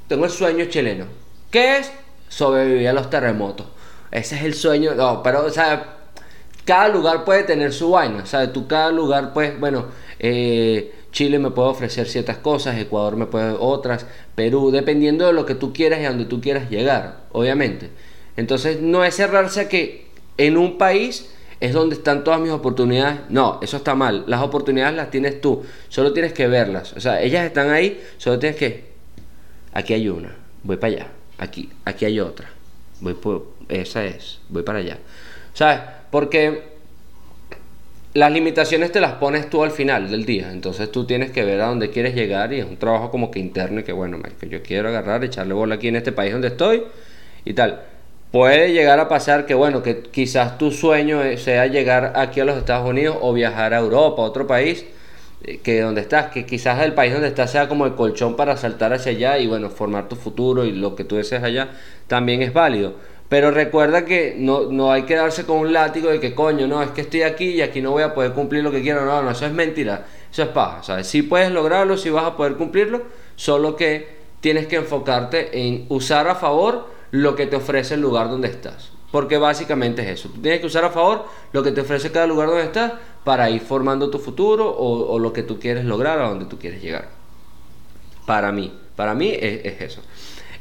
tengo 0.09 0.25
el 0.25 0.31
sueño 0.31 0.67
chileno, 0.67 1.07
¿qué 1.51 1.79
es? 1.79 1.93
Sobrevivir 2.29 2.89
a 2.89 2.93
los 2.93 3.09
terremotos, 3.09 3.67
ese 4.11 4.37
es 4.37 4.43
el 4.43 4.55
sueño, 4.55 4.95
no, 4.95 5.23
pero, 5.23 5.47
o 5.47 5.51
sea, 5.51 5.97
cada 6.65 6.89
lugar 6.89 7.25
puede 7.25 7.45
tener 7.45 7.73
su 7.73 7.91
vaina, 7.91 8.23
o 8.23 8.27
sea, 8.27 8.53
tú 8.53 8.67
cada 8.67 8.91
lugar, 8.91 9.33
pues, 9.33 9.59
bueno, 9.59 9.87
eh, 10.19 10.93
Chile 11.13 11.39
me 11.39 11.51
puede 11.51 11.71
ofrecer 11.71 12.07
ciertas 12.09 12.37
cosas, 12.37 12.77
Ecuador 12.77 13.17
me 13.17 13.25
puede 13.25 13.57
otras, 13.59 14.05
Perú, 14.35 14.71
dependiendo 14.71 15.27
de 15.27 15.33
lo 15.33 15.47
que 15.47 15.55
tú 15.55 15.73
quieras 15.73 16.01
y 16.01 16.05
a 16.05 16.11
donde 16.11 16.27
tú 16.27 16.43
quieras 16.43 16.69
llegar, 16.69 17.21
obviamente. 17.33 17.91
Entonces 18.37 18.81
no 18.81 19.05
es 19.05 19.17
cerrarse 19.17 19.61
a 19.63 19.69
que 19.69 20.07
en 20.37 20.57
un 20.57 20.79
país 20.79 21.31
es 21.61 21.73
donde 21.73 21.97
están 21.97 22.25
todas 22.25 22.41
mis 22.41 22.51
oportunidades. 22.51 23.21
No, 23.29 23.59
eso 23.63 23.79
está 23.79 23.95
mal. 23.95 24.25
Las 24.27 24.43
oportunidades 24.43 24.95
las 24.95 25.11
tienes 25.11 25.41
tú. 25.41 25.65
Solo 25.89 26.13
tienes 26.13 26.33
que 26.33 26.47
verlas. 26.47 26.93
O 26.93 27.01
sea, 27.01 27.23
ellas 27.23 27.47
están 27.47 27.71
ahí. 27.71 28.03
Solo 28.19 28.39
tienes 28.39 28.59
que... 28.59 28.85
Aquí 29.73 29.95
hay 29.95 30.09
una. 30.09 30.35
Voy 30.63 30.77
para 30.77 30.93
allá. 30.93 31.07
Aquí, 31.39 31.71
aquí 31.85 32.05
hay 32.05 32.21
otra. 32.21 32.49
Voy 33.01 33.15
por... 33.15 33.55
Esa 33.69 34.05
es. 34.05 34.39
Voy 34.49 34.63
para 34.63 34.81
allá. 34.81 34.99
¿Sabes? 35.55 35.81
Porque 36.11 36.77
las 38.13 38.33
limitaciones 38.33 38.93
te 38.93 39.01
las 39.01 39.13
pones 39.15 39.49
tú 39.49 39.65
al 39.65 39.71
final 39.71 40.11
del 40.11 40.27
día. 40.27 40.53
Entonces 40.53 40.93
tú 40.93 41.07
tienes 41.07 41.31
que 41.31 41.45
ver 41.45 41.61
a 41.63 41.69
dónde 41.69 41.91
quieres 41.91 42.15
llegar 42.15 42.53
y 42.53 42.61
es 42.61 42.67
un 42.67 42.77
trabajo 42.77 43.11
como 43.11 43.31
que 43.31 43.39
interno 43.39 43.81
y 43.81 43.83
que 43.83 43.93
bueno, 43.93 44.19
que 44.39 44.49
yo 44.49 44.63
quiero 44.63 44.89
agarrar, 44.89 45.25
echarle 45.25 45.55
bola 45.55 45.77
aquí 45.77 45.89
en 45.89 45.97
este 45.97 46.13
país 46.13 46.33
donde 46.33 46.49
estoy 46.49 46.85
y 47.45 47.55
tal. 47.55 47.83
Puede 48.33 48.73
llegar 48.73 48.99
a 49.01 49.09
pasar 49.09 49.47
que, 49.47 49.55
bueno, 49.55 49.83
que 49.83 50.03
quizás 50.03 50.59
tu 50.59 50.71
sueño 50.71 51.21
sea 51.39 51.67
llegar 51.67 52.13
aquí 52.17 52.41
a 52.41 52.45
los 52.45 52.57
Estados 52.57 52.89
Unidos 52.89 53.17
o 53.21 53.33
viajar 53.33 53.73
a 53.73 53.79
Europa, 53.79 54.23
a 54.23 54.25
otro 54.25 54.47
país, 54.47 54.85
eh, 55.45 55.59
que 55.63 55.81
donde 55.81 56.01
estás, 56.01 56.33
que 56.33 56.45
quizás 56.45 56.83
el 56.83 56.93
país 56.93 57.13
donde 57.13 57.29
estás 57.29 57.53
sea 57.53 57.69
como 57.69 57.87
el 57.87 57.95
colchón 57.95 58.37
para 58.37 58.57
saltar 58.57 58.93
hacia 58.93 59.13
allá 59.13 59.39
y, 59.39 59.47
bueno, 59.47 59.71
formar 59.71 60.09
tu 60.09 60.17
futuro 60.17 60.65
y 60.65 60.73
lo 60.73 60.97
que 60.97 61.05
tú 61.05 61.17
deseas 61.17 61.45
allá, 61.45 61.71
también 62.09 62.43
es 62.43 62.53
válido. 62.53 62.95
Pero 63.29 63.51
recuerda 63.51 64.05
que 64.05 64.35
no, 64.39 64.71
no 64.71 64.93
hay 64.93 65.03
que 65.03 65.17
darse 65.17 65.45
con 65.45 65.59
un 65.59 65.73
látigo 65.73 66.11
de 66.11 66.21
que, 66.21 66.35
coño, 66.35 66.67
no, 66.67 66.83
es 66.83 66.91
que 66.91 67.01
estoy 67.01 67.23
aquí 67.23 67.47
y 67.47 67.63
aquí 67.63 67.81
no 67.81 67.91
voy 67.93 68.03
a 68.03 68.15
poder 68.15 68.33
cumplir 68.33 68.63
lo 68.63 68.71
que 68.71 68.83
quiero. 68.83 69.05
No, 69.05 69.23
no, 69.23 69.31
eso 69.31 69.47
es 69.47 69.53
mentira. 69.53 70.07
Eso 70.31 70.43
es 70.43 70.49
paja, 70.49 70.83
¿sabes? 70.83 71.07
Sí 71.09 71.23
puedes 71.23 71.51
lograrlo, 71.51 71.97
sí 71.97 72.11
vas 72.11 72.25
a 72.25 72.37
poder 72.37 72.55
cumplirlo, 72.55 73.03
solo 73.35 73.75
que 73.75 74.17
tienes 74.41 74.67
que 74.67 74.77
enfocarte 74.77 75.67
en 75.67 75.87
usar 75.89 76.29
a 76.29 76.35
favor 76.35 76.96
lo 77.11 77.37
que 77.37 77.47
te 77.47 77.57
ofrece 77.57 77.95
el 77.95 78.01
lugar 78.01 78.29
donde 78.29 78.49
estás. 78.49 78.91
Porque 79.11 79.39
básicamente 79.39 80.03
es 80.03 80.21
eso. 80.21 80.31
tienes 80.43 80.61
que 80.61 80.67
usar 80.67 80.85
a 80.85 80.91
favor 80.91 81.27
lo 81.53 81.63
que 81.63 81.73
te 81.73 81.81
ofrece 81.81 82.11
cada 82.11 82.27
lugar 82.27 82.49
donde 82.49 82.65
estás 82.65 82.93
para 83.25 83.49
ir 83.51 83.61
formando 83.61 84.11
tu 84.11 84.19
futuro 84.19 84.69
o, 84.77 85.19
lo 85.19 85.33
que 85.33 85.43
tú 85.43 85.59
quieres 85.59 85.85
lograr 85.85 86.19
a 86.19 86.29
donde 86.29 86.47
tú 86.47 86.59
quieres 86.59 86.83
llegar. 86.83 87.09
Para 88.27 88.53
mí, 88.53 88.73
para 88.97 89.15
mí 89.15 89.33
es, 89.33 89.81
eso. 89.81 90.03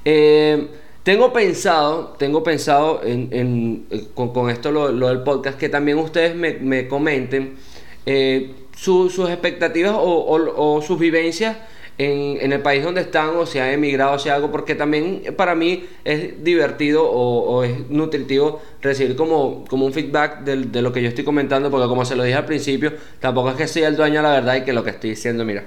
Eh, 0.04 0.68
tengo 1.04 1.34
pensado, 1.34 2.16
tengo 2.18 2.44
pensado 2.44 3.02
en, 3.04 3.88
eh, 3.90 4.08
con, 4.14 4.50
esto 4.50 4.72
lo, 4.72 5.08
del 5.08 5.24
podcast, 5.24 5.58
que 5.58 5.70
también 5.70 5.98
ustedes 5.98 6.36
me, 6.36 6.88
comenten 6.88 7.58
eh, 8.06 8.54
sus 8.75 9.18
expectativas 9.30 9.96
o 9.98 10.82
sus 10.86 11.00
vivencias 11.00 11.58
en, 11.98 12.52
el 12.52 12.62
país 12.62 12.84
donde 12.84 13.02
están 13.02 13.30
o 13.36 13.46
si 13.46 13.60
han 13.60 13.70
emigrado 13.70 14.14
o 14.14 14.20
sea 14.20 14.36
algo, 14.36 14.52
porque 14.52 14.75
también 14.75 15.24
para 15.38 15.56
mí 15.56 15.86
es 16.04 16.44
divertido 16.44 17.10
o, 17.10 17.64
es 17.64 17.90
nutritivo 17.90 18.62
recibir 18.82 19.16
como, 19.16 19.66
como 19.66 19.86
un 19.86 19.94
feedback 19.94 20.42
de, 20.42 20.82
lo 20.82 20.92
que 20.92 21.02
yo 21.02 21.10
estoy 21.10 21.24
comentando, 21.24 21.72
porque 21.72 21.88
como 21.88 22.04
se 22.06 22.16
lo 22.16 22.24
dije 22.24 22.38
al 22.38 22.46
principio, 22.46 22.94
tampoco 23.20 23.52
es 23.52 23.56
que 23.56 23.68
soy 23.68 23.84
el 23.84 23.96
dueño 23.96 24.18
de 24.18 24.24
la 24.24 24.32
verdad 24.32 24.56
y 24.56 24.62
que 24.64 24.74
lo 24.74 24.84
que 24.84 24.90
estoy 24.90 25.12
diciendo, 25.12 25.46
mira, 25.46 25.64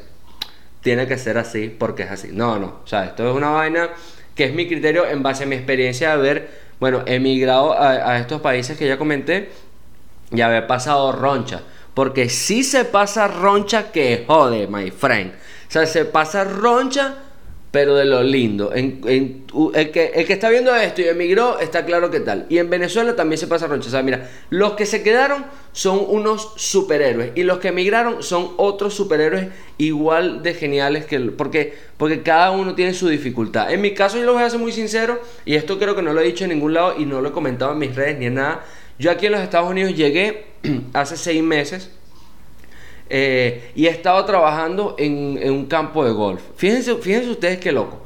tiene 0.83 1.07
que 1.07 1.17
ser 1.17 1.39
así 1.39 1.75
porque 1.77 2.03
es 2.03 2.11
así. 2.11 2.29
No, 2.33 2.59
no, 2.59 2.81
o 2.85 2.87
sea, 2.87 3.07
esto 3.07 3.29
es 3.29 3.35
una 3.35 3.51
vaina 3.51 3.91
que 4.35 4.45
es 4.45 4.55
mi 4.55 4.69
criterio 4.69 5.07
en 5.07 5.23
base 5.23 5.45
a 5.45 5.47
mi 5.47 5.57
experiencia 5.57 6.09
de 6.09 6.15
haber, 6.15 6.51
bueno, 6.79 7.03
emigrado 7.07 7.73
a, 7.73 8.13
a 8.13 8.19
estos 8.19 8.41
países 8.41 8.77
que 8.77 8.87
ya 8.87 8.99
comenté 8.99 9.49
y 10.31 10.43
haber 10.43 10.67
pasado 10.67 11.11
roncha. 11.13 11.63
Porque 11.95 12.29
si 12.29 12.63
se 12.63 12.85
pasa 12.85 13.29
roncha 13.29 13.91
que 13.91 14.25
jode, 14.27 14.67
my 14.69 14.91
friend. 14.91 15.33
O 15.33 15.71
sea, 15.71 15.87
se 15.87 16.05
pasa 16.05 16.45
roncha, 16.45 17.17
pero 17.71 17.95
de 17.95 18.07
lo 18.07 18.23
lindo. 18.23 18.73
En, 18.75 19.03
el, 19.07 19.91
que, 19.91 20.13
el 20.15 20.27
que 20.27 20.33
está 20.33 20.49
viendo 20.49 20.75
esto 20.75 21.03
y 21.03 21.09
emigró, 21.09 21.59
está 21.59 21.85
claro 21.85 22.11
que 22.11 22.21
tal. 22.21 22.47
Y 22.49 22.59
en 22.59 22.71
Venezuela 22.71 23.15
también 23.15 23.39
se 23.39 23.47
pasa 23.47 23.67
roncha. 23.67 23.89
O 23.89 23.91
sea, 23.91 24.03
mira, 24.03 24.31
los 24.49 24.73
que 24.73 24.87
se 24.87 25.03
quedaron 25.03 25.45
son 25.73 26.03
unos 26.09 26.55
superhéroes. 26.57 27.33
Y 27.35 27.43
los 27.43 27.59
que 27.59 27.69
emigraron 27.69 28.23
son 28.23 28.53
otros 28.57 28.95
superhéroes 28.95 29.49
igual 29.77 30.43
de 30.43 30.55
geniales 30.55 31.05
que... 31.05 31.21
Porque, 31.21 31.75
porque 31.99 32.23
cada 32.23 32.53
uno 32.53 32.75
tiene 32.75 32.95
su 32.95 33.09
dificultad. 33.09 33.71
En 33.71 33.83
mi 33.83 33.93
caso, 33.93 34.17
yo 34.17 34.25
lo 34.25 34.33
voy 34.33 34.45
a 34.45 34.51
ser 34.51 34.61
muy 34.61 34.73
sincero. 34.73 35.21
Y 35.45 35.57
esto 35.57 35.79
creo 35.79 35.95
que 35.95 36.03
no 36.03 36.15
lo 36.15 36.21
he 36.23 36.25
dicho 36.25 36.45
en 36.45 36.51
ningún 36.51 36.73
lado 36.73 36.95
y 36.99 37.05
no 37.05 37.21
lo 37.21 37.29
he 37.29 37.33
comentado 37.33 37.73
en 37.73 37.79
mis 37.79 37.95
redes 37.95 38.19
ni 38.19 38.27
en 38.27 38.35
nada. 38.35 38.65
Yo 38.99 39.11
aquí 39.11 39.27
en 39.27 39.33
los 39.33 39.41
Estados 39.41 39.71
Unidos 39.71 39.95
llegué 39.95 40.47
hace 40.93 41.17
seis 41.17 41.43
meses 41.43 41.91
eh, 43.11 43.71
y 43.75 43.87
he 43.87 43.91
estado 43.91 44.25
trabajando 44.25 44.97
en, 44.99 45.51
un 45.51 45.67
campo 45.67 46.05
de 46.05 46.11
golf. 46.11 46.43
Fíjense, 46.57 46.97
fíjense 46.97 47.31
ustedes 47.31 47.59
qué 47.59 47.73
loco. 47.73 48.01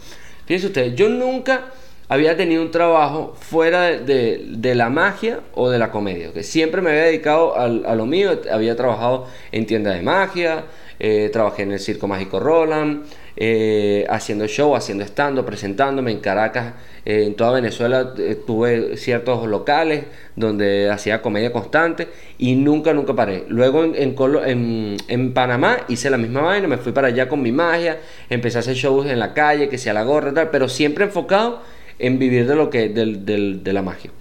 Fíjense 0.46 0.66
ustedes, 0.66 0.94
yo 0.94 1.08
nunca 1.08 1.72
había 2.08 2.36
tenido 2.36 2.62
un 2.62 2.70
trabajo 2.70 3.34
fuera 3.40 3.82
de, 3.98 4.74
la 4.74 4.90
magia 4.90 5.40
o 5.54 5.70
de 5.70 5.78
la 5.78 5.90
comedia. 5.90 6.32
Que 6.32 6.42
siempre 6.42 6.82
me 6.82 6.90
había 6.90 7.04
dedicado 7.04 7.56
a, 7.56 7.64
a 7.64 7.94
lo 7.94 8.06
mío. 8.06 8.38
Había 8.52 8.76
trabajado 8.76 9.26
en 9.50 9.66
tiendas 9.66 9.94
de 9.94 10.02
magia, 10.02 10.64
eh, 11.04 11.30
trabajé 11.32 11.64
en 11.64 11.72
el 11.72 11.80
Circo 11.80 12.06
Mágico 12.06 12.38
Roland, 12.38 13.02
eh, 13.36 14.06
haciendo 14.08 14.46
show, 14.46 14.76
haciendo 14.76 15.02
stand 15.02 15.44
presentándome 15.44 16.12
en 16.12 16.20
Caracas, 16.20 16.74
eh, 17.04 17.24
en 17.26 17.34
toda 17.34 17.50
Venezuela 17.50 18.14
tuve 18.46 18.96
ciertos 18.96 19.48
locales 19.48 20.04
donde 20.36 20.90
hacía 20.90 21.20
comedia 21.20 21.52
constante 21.52 22.06
y 22.38 22.54
nunca, 22.54 22.94
nunca 22.94 23.14
paré. 23.14 23.42
Luego 23.48 23.82
en, 23.82 24.96
en, 25.08 25.34
Panamá 25.34 25.78
hice 25.88 26.08
la 26.08 26.18
misma 26.18 26.42
vaina, 26.42 26.68
me 26.68 26.78
fui 26.78 26.92
para 26.92 27.08
allá 27.08 27.28
con 27.28 27.42
mi 27.42 27.50
magia, 27.50 27.98
empecé 28.30 28.58
a 28.58 28.60
hacer 28.60 28.76
shows 28.76 29.06
en 29.06 29.18
la 29.18 29.34
calle, 29.34 29.68
que 29.68 29.78
sea 29.78 29.92
la 29.92 30.04
gorra, 30.04 30.32
tal, 30.32 30.50
pero 30.50 30.68
siempre 30.68 31.02
enfocado 31.02 31.62
en 31.98 32.20
vivir 32.20 32.46
de 32.46 32.54
lo 32.54 32.70
que 32.70 32.90
de 32.90 33.72
la 33.72 33.82
magia. 33.82 34.12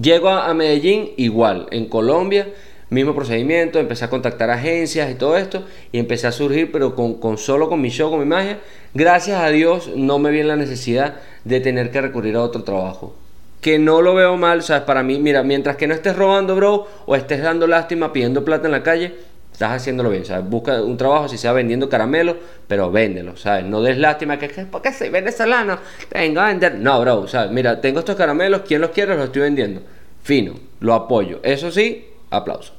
Llego 0.00 0.28
a 0.28 0.54
Medellín 0.54 1.10
igual, 1.16 1.66
en 1.72 1.86
Colombia 1.86 2.46
Mismo 2.90 3.14
procedimiento, 3.14 3.78
empecé 3.78 4.06
a 4.06 4.10
contactar 4.10 4.48
agencias 4.50 5.10
y 5.10 5.14
todo 5.14 5.36
esto, 5.36 5.64
y 5.92 5.98
empecé 5.98 6.26
a 6.26 6.32
surgir, 6.32 6.72
pero 6.72 6.94
con, 6.94 7.36
solo 7.36 7.68
con 7.68 7.82
mi 7.82 7.90
show, 7.90 8.10
con 8.10 8.20
mi 8.20 8.24
magia. 8.24 8.60
Gracias 8.94 9.40
a 9.40 9.48
Dios 9.48 9.90
no 9.94 10.18
me 10.18 10.30
vi 10.30 10.40
en 10.40 10.48
la 10.48 10.56
necesidad 10.56 11.16
de 11.44 11.60
tener 11.60 11.90
que 11.90 12.00
recurrir 12.00 12.36
a 12.36 12.42
otro 12.42 12.62
trabajo. 12.64 13.14
Que 13.60 13.78
no 13.78 14.00
lo 14.00 14.14
veo 14.14 14.36
mal, 14.38 14.62
¿sabes? 14.62 14.84
Para 14.84 15.02
mí, 15.02 15.18
mira, 15.18 15.42
mientras 15.42 15.76
que 15.76 15.86
no 15.86 15.92
estés 15.92 16.16
robando, 16.16 16.56
bro, 16.56 16.86
o 17.04 17.14
estés 17.14 17.42
dando 17.42 17.66
lástima, 17.66 18.12
pidiendo 18.12 18.42
plata 18.42 18.68
en 18.68 18.72
la 18.72 18.82
calle, 18.82 19.16
estás 19.52 19.72
haciéndolo 19.72 20.08
bien, 20.08 20.24
¿sabes? 20.24 20.48
Busca 20.48 20.80
un 20.80 20.96
trabajo, 20.96 21.28
si 21.28 21.36
sea 21.36 21.52
vendiendo 21.52 21.90
caramelos, 21.90 22.36
pero 22.66 22.90
véndelo, 22.90 23.36
¿sabes? 23.36 23.66
No 23.66 23.82
des 23.82 23.98
lástima 23.98 24.38
que, 24.38 24.48
que 24.48 24.64
porque 24.64 24.92
soy 24.92 25.10
venezolano, 25.10 25.78
tengo 26.08 26.40
a 26.40 26.46
vender. 26.46 26.76
No, 26.76 26.98
bro, 27.02 27.28
¿sabes? 27.28 27.50
Mira, 27.50 27.82
tengo 27.82 27.98
estos 27.98 28.16
caramelos, 28.16 28.62
¿quién 28.66 28.80
los 28.80 28.90
quiere? 28.92 29.14
Los 29.14 29.26
estoy 29.26 29.42
vendiendo. 29.42 29.82
Fino, 30.22 30.54
lo 30.80 30.94
apoyo. 30.94 31.40
Eso 31.42 31.70
sí, 31.70 32.06
aplauso. 32.30 32.77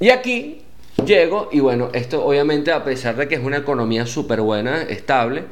Y 0.00 0.10
aquí 0.10 0.62
llego, 1.04 1.48
y 1.52 1.60
bueno, 1.60 1.90
esto 1.92 2.24
obviamente, 2.24 2.72
a 2.72 2.82
pesar 2.84 3.16
de 3.16 3.28
que 3.28 3.36
es 3.36 3.44
una 3.44 3.58
economía 3.58 4.06
súper 4.06 4.40
buena, 4.40 4.82
estable, 4.82 5.44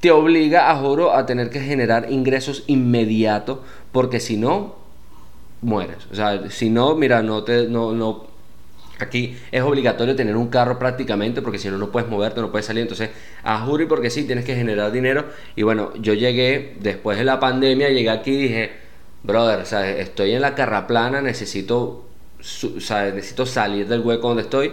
te 0.00 0.10
obliga, 0.10 0.70
a 0.70 0.76
juro, 0.76 1.12
a 1.12 1.26
tener 1.26 1.50
que 1.50 1.60
generar 1.60 2.10
ingresos 2.10 2.64
inmediatos, 2.68 3.58
porque 3.92 4.20
si 4.20 4.36
no, 4.36 4.76
mueres. 5.60 6.06
O 6.10 6.14
sea, 6.14 6.50
si 6.50 6.70
no, 6.70 6.94
mira, 6.94 7.22
no 7.22 7.42
te, 7.44 7.68
no, 7.68 7.92
no, 7.92 8.28
Aquí 9.00 9.36
es 9.52 9.62
obligatorio 9.62 10.16
tener 10.16 10.36
un 10.36 10.48
carro 10.48 10.78
prácticamente 10.78 11.40
porque 11.40 11.58
si 11.58 11.68
no, 11.68 11.78
no 11.78 11.92
puedes 11.92 12.08
moverte, 12.08 12.40
no 12.40 12.50
puedes 12.50 12.66
salir. 12.66 12.82
Entonces, 12.82 13.10
a 13.44 13.64
y 13.80 13.86
porque 13.86 14.10
sí, 14.10 14.24
tienes 14.24 14.44
que 14.44 14.56
generar 14.56 14.90
dinero. 14.90 15.26
Y 15.54 15.62
bueno, 15.62 15.92
yo 16.00 16.14
llegué 16.14 16.76
después 16.80 17.16
de 17.16 17.24
la 17.24 17.38
pandemia, 17.38 17.90
llegué 17.90 18.10
aquí 18.10 18.32
y 18.32 18.42
dije, 18.42 18.72
brother, 19.22 19.60
estoy 19.98 20.32
en 20.32 20.40
la 20.40 20.56
carraplana, 20.56 21.22
necesito, 21.22 22.06
necesito 22.38 23.46
salir 23.46 23.86
del 23.86 24.00
hueco 24.00 24.28
donde 24.28 24.42
estoy. 24.42 24.72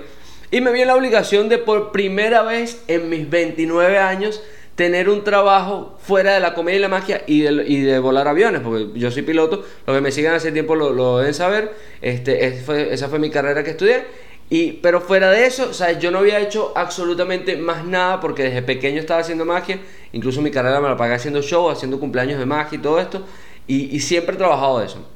Y 0.52 0.62
me 0.62 0.72
vi 0.72 0.82
en 0.82 0.88
la 0.88 0.96
obligación 0.96 1.50
de 1.50 1.58
por 1.58 1.92
primera 1.92 2.44
vez 2.44 2.84
en 2.88 3.10
mis 3.10 3.30
29 3.30 3.98
años 3.98 4.42
tener 4.76 5.10
un 5.10 5.24
trabajo 5.24 5.98
fuera 6.00 6.34
de 6.34 6.40
la 6.40 6.54
comedia 6.54 6.78
y 6.78 6.82
la 6.82 6.90
magia 6.90 7.24
y 7.26 7.42
de, 7.42 8.00
volar 8.00 8.28
aviones, 8.28 8.62
porque 8.62 9.00
yo 9.00 9.10
soy 9.10 9.22
piloto, 9.22 9.64
los 9.88 9.96
que 9.96 10.02
me 10.02 10.12
siguen 10.12 10.34
hace 10.34 10.52
tiempo 10.52 10.76
lo, 10.76 11.18
deben 11.18 11.34
saber, 11.34 11.74
este, 12.02 12.46
esa 12.94 13.08
fue 13.08 13.20
mi 13.20 13.30
carrera 13.30 13.64
que 13.64 13.72
estudié, 13.72 14.04
y, 14.50 14.74
pero 14.74 15.00
fuera 15.00 15.32
de 15.32 15.46
eso, 15.46 15.74
¿sabes? 15.74 16.00
yo 16.00 16.12
no 16.12 16.20
había 16.20 16.40
hecho 16.40 16.74
absolutamente 16.76 17.58
más 17.58 17.86
nada 17.86 18.20
porque 18.20 18.44
desde 18.44 18.62
pequeño 18.62 19.00
estaba 19.00 19.22
haciendo 19.22 19.46
magia, 19.46 19.80
incluso 20.12 20.42
mi 20.42 20.52
carrera 20.52 20.82
me 20.82 20.90
la 20.90 20.98
pagué 20.98 21.16
haciendo 21.16 21.42
show, 21.42 21.70
haciendo 21.70 21.98
cumpleaños 22.00 22.38
de 22.38 22.46
magia 22.46 22.78
y 22.78 22.82
todo 22.82 23.00
esto, 23.00 23.26
y, 23.68 23.96
y 23.96 24.00
siempre 24.02 24.36
he 24.36 24.38
trabajado 24.38 24.80
de 24.80 24.88
eso. 24.88 25.15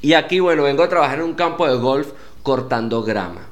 Y 0.00 0.14
aquí, 0.14 0.40
bueno, 0.40 0.64
vengo 0.64 0.82
a 0.82 0.88
trabajar 0.88 1.18
en 1.18 1.24
un 1.24 1.34
campo 1.34 1.66
de 1.66 1.76
golf 1.76 2.08
cortando 2.42 3.02
grama. 3.02 3.46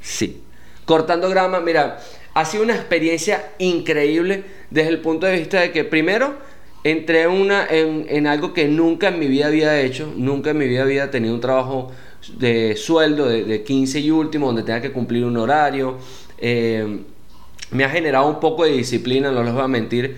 Sí, 0.00 0.42
cortando 0.84 1.28
grama, 1.28 1.60
mira, 1.60 1.98
ha 2.34 2.44
sido 2.44 2.62
una 2.62 2.74
experiencia 2.74 3.52
increíble 3.58 4.44
desde 4.70 4.90
el 4.90 5.00
punto 5.00 5.26
de 5.26 5.38
vista 5.38 5.60
de 5.60 5.72
que 5.72 5.84
primero 5.84 6.34
entré 6.84 7.26
una, 7.26 7.66
en, 7.68 8.26
algo 8.26 8.52
que 8.52 8.68
nunca 8.68 9.08
en 9.08 9.18
mi 9.18 9.26
vida 9.26 9.46
había 9.46 9.80
hecho, 9.80 10.12
nunca 10.16 10.50
en 10.50 10.58
mi 10.58 10.68
vida 10.68 10.82
había 10.82 11.10
tenido 11.10 11.34
un 11.34 11.40
trabajo 11.40 11.90
de 12.38 12.76
sueldo 12.76 13.26
de, 13.26 13.62
15 13.62 14.00
y 14.00 14.10
último 14.10 14.46
donde 14.46 14.62
tenga 14.62 14.80
que 14.80 14.92
cumplir 14.92 15.24
un 15.24 15.36
horario. 15.36 15.96
Eh, 16.38 17.00
me 17.70 17.84
ha 17.84 17.88
generado 17.88 18.28
un 18.28 18.38
poco 18.38 18.64
de 18.64 18.72
disciplina, 18.72 19.32
no 19.32 19.42
les 19.42 19.52
voy 19.52 19.62
a 19.62 19.68
mentir. 19.68 20.16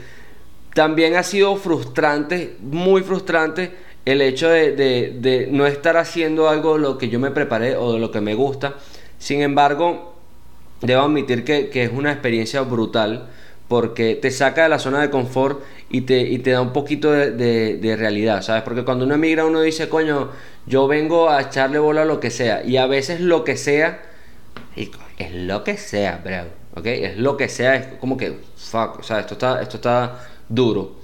También 0.75 1.17
ha 1.17 1.23
sido 1.23 1.57
frustrante, 1.57 2.57
muy 2.61 3.03
frustrante, 3.03 3.73
el 4.09 4.23
hecho 4.23 4.49
de, 4.49 4.73
de 4.73 5.49
no 5.51 5.67
estar 5.67 5.97
haciendo 5.97 6.49
algo 6.49 6.79
lo 6.79 6.99
que 6.99 7.09
yo 7.09 7.19
me 7.21 7.31
preparé 7.31 7.77
o 7.77 7.93
de 7.93 7.99
lo 7.99 8.11
que 8.11 8.21
me 8.21 8.35
gusta. 8.35 8.75
Sin 9.19 9.43
embargo, 9.43 10.15
debo 10.81 11.03
admitir 11.03 11.45
que, 11.45 11.71
es 11.73 11.91
una 11.93 12.13
experiencia 12.13 12.63
brutal 12.63 13.29
porque 13.67 14.15
te 14.15 14.31
saca 14.31 14.63
de 14.63 14.69
la 14.69 14.79
zona 14.79 15.01
de 15.01 15.11
confort 15.11 15.61
y 15.91 16.03
te, 16.03 16.39
da 16.39 16.61
un 16.61 16.73
poquito 16.73 17.13
de, 17.13 17.97
realidad, 17.99 18.43
¿sabes? 18.43 18.63
Porque 18.63 18.85
cuando 18.85 19.05
uno 19.05 19.15
emigra 19.15 19.45
uno 19.45 19.61
dice, 19.61 19.89
coño, 19.89 20.31
yo 20.67 20.87
vengo 20.87 21.29
a 21.29 21.43
echarle 21.43 21.79
bola 21.79 22.03
a 22.03 22.05
lo 22.05 22.21
que 22.21 22.31
sea. 22.31 22.65
Y 22.65 22.77
a 22.77 22.87
veces 22.87 23.21
lo 23.21 23.45
que 23.45 23.57
sea, 23.57 24.03
es 24.77 25.35
lo 25.35 25.65
que 25.65 25.77
sea, 25.77 26.23
bro, 26.25 26.45
¿ok? 26.77 26.87
Es 26.87 27.19
lo 27.19 27.37
que 27.37 27.49
sea, 27.49 27.75
es 27.75 27.87
como 27.99 28.17
que, 28.17 28.39
fuck, 28.57 29.01
o 29.01 29.03
sea, 29.03 29.21
esto 29.21 29.35
está, 29.35 29.61
esto 29.61 29.77
está 29.77 30.27
duro. 30.49 30.97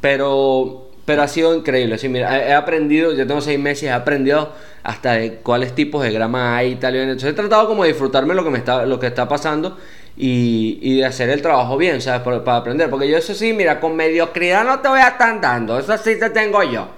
Pero 0.00 0.87
pero 1.08 1.22
ha 1.22 1.28
sido 1.28 1.54
increíble. 1.54 1.96
Sí, 1.96 2.06
mira, 2.10 2.46
he 2.46 2.52
aprendido, 2.52 3.14
yo 3.14 3.26
tengo 3.26 3.40
seis 3.40 3.58
meses, 3.58 3.84
he 3.84 3.90
aprendido 3.90 4.52
hasta 4.82 5.14
de 5.14 5.36
cuáles 5.36 5.74
tipos 5.74 6.02
de 6.02 6.12
grama 6.12 6.54
hay 6.54 6.72
y 6.72 6.74
tal. 6.76 6.96
Entonces 6.96 7.30
he 7.30 7.32
tratado 7.32 7.66
como 7.66 7.84
de 7.84 7.88
disfrutarme 7.88 8.34
lo 8.34 8.44
que 8.44 8.50
me 8.50 8.58
está, 8.58 8.84
lo 8.84 9.00
que 9.00 9.06
está 9.06 9.26
pasando 9.26 9.78
y, 10.18 10.98
de 10.98 11.06
hacer 11.06 11.30
el 11.30 11.40
trabajo 11.40 11.78
bien, 11.78 12.02
¿sabes? 12.02 12.20
Para, 12.20 12.58
aprender. 12.58 12.90
Porque 12.90 13.08
yo 13.08 13.16
eso 13.16 13.32
sí, 13.34 13.54
mira, 13.54 13.80
con 13.80 13.96
mediocridad 13.96 14.66
no 14.66 14.80
te 14.80 14.88
voy 14.88 15.00
a 15.00 15.08
estar 15.08 15.40
dando, 15.40 15.78
eso 15.78 15.96
sí 15.96 16.18
te 16.18 16.28
tengo 16.28 16.62
yo. 16.62 16.88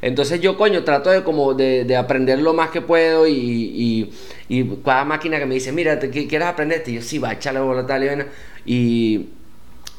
Entonces 0.00 0.40
yo, 0.40 0.56
coño, 0.56 0.82
trato 0.82 1.10
de 1.10 1.22
como 1.22 1.52
de, 1.52 1.84
de 1.84 1.96
aprender 1.98 2.38
lo 2.38 2.54
más 2.54 2.70
que 2.70 2.80
puedo 2.80 3.26
y, 3.26 3.34
y, 3.34 4.10
y, 4.48 4.64
cada 4.82 5.04
máquina 5.04 5.38
que 5.38 5.44
me 5.44 5.56
dice, 5.56 5.70
mira, 5.70 5.98
¿te, 5.98 6.08
¿quieres 6.08 6.48
aprender? 6.48 6.82
Y 6.86 6.94
yo, 6.94 7.02
sí, 7.02 7.18
va, 7.18 7.28
a 7.28 7.32
echarle 7.34 7.60
bola 7.60 7.86
tal 7.86 8.26
y, 8.64 9.28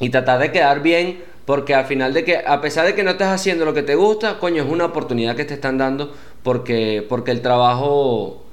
y 0.00 0.10
tratar 0.10 0.40
de 0.40 0.50
quedar 0.50 0.82
bien 0.82 1.30
porque 1.44 1.74
al 1.74 1.86
final 1.86 2.12
de 2.12 2.24
que, 2.24 2.38
a 2.38 2.60
pesar 2.60 2.86
de 2.86 2.94
que 2.94 3.02
no 3.02 3.12
estés 3.12 3.28
haciendo 3.28 3.64
lo 3.64 3.74
que 3.74 3.82
te 3.82 3.94
gusta, 3.94 4.38
coño, 4.38 4.62
es 4.62 4.68
una 4.68 4.86
oportunidad 4.86 5.34
que 5.36 5.44
te 5.44 5.54
están 5.54 5.78
dando 5.78 6.12
porque, 6.42 7.04
porque 7.08 7.32
el 7.32 7.40
trabajo, 7.40 8.44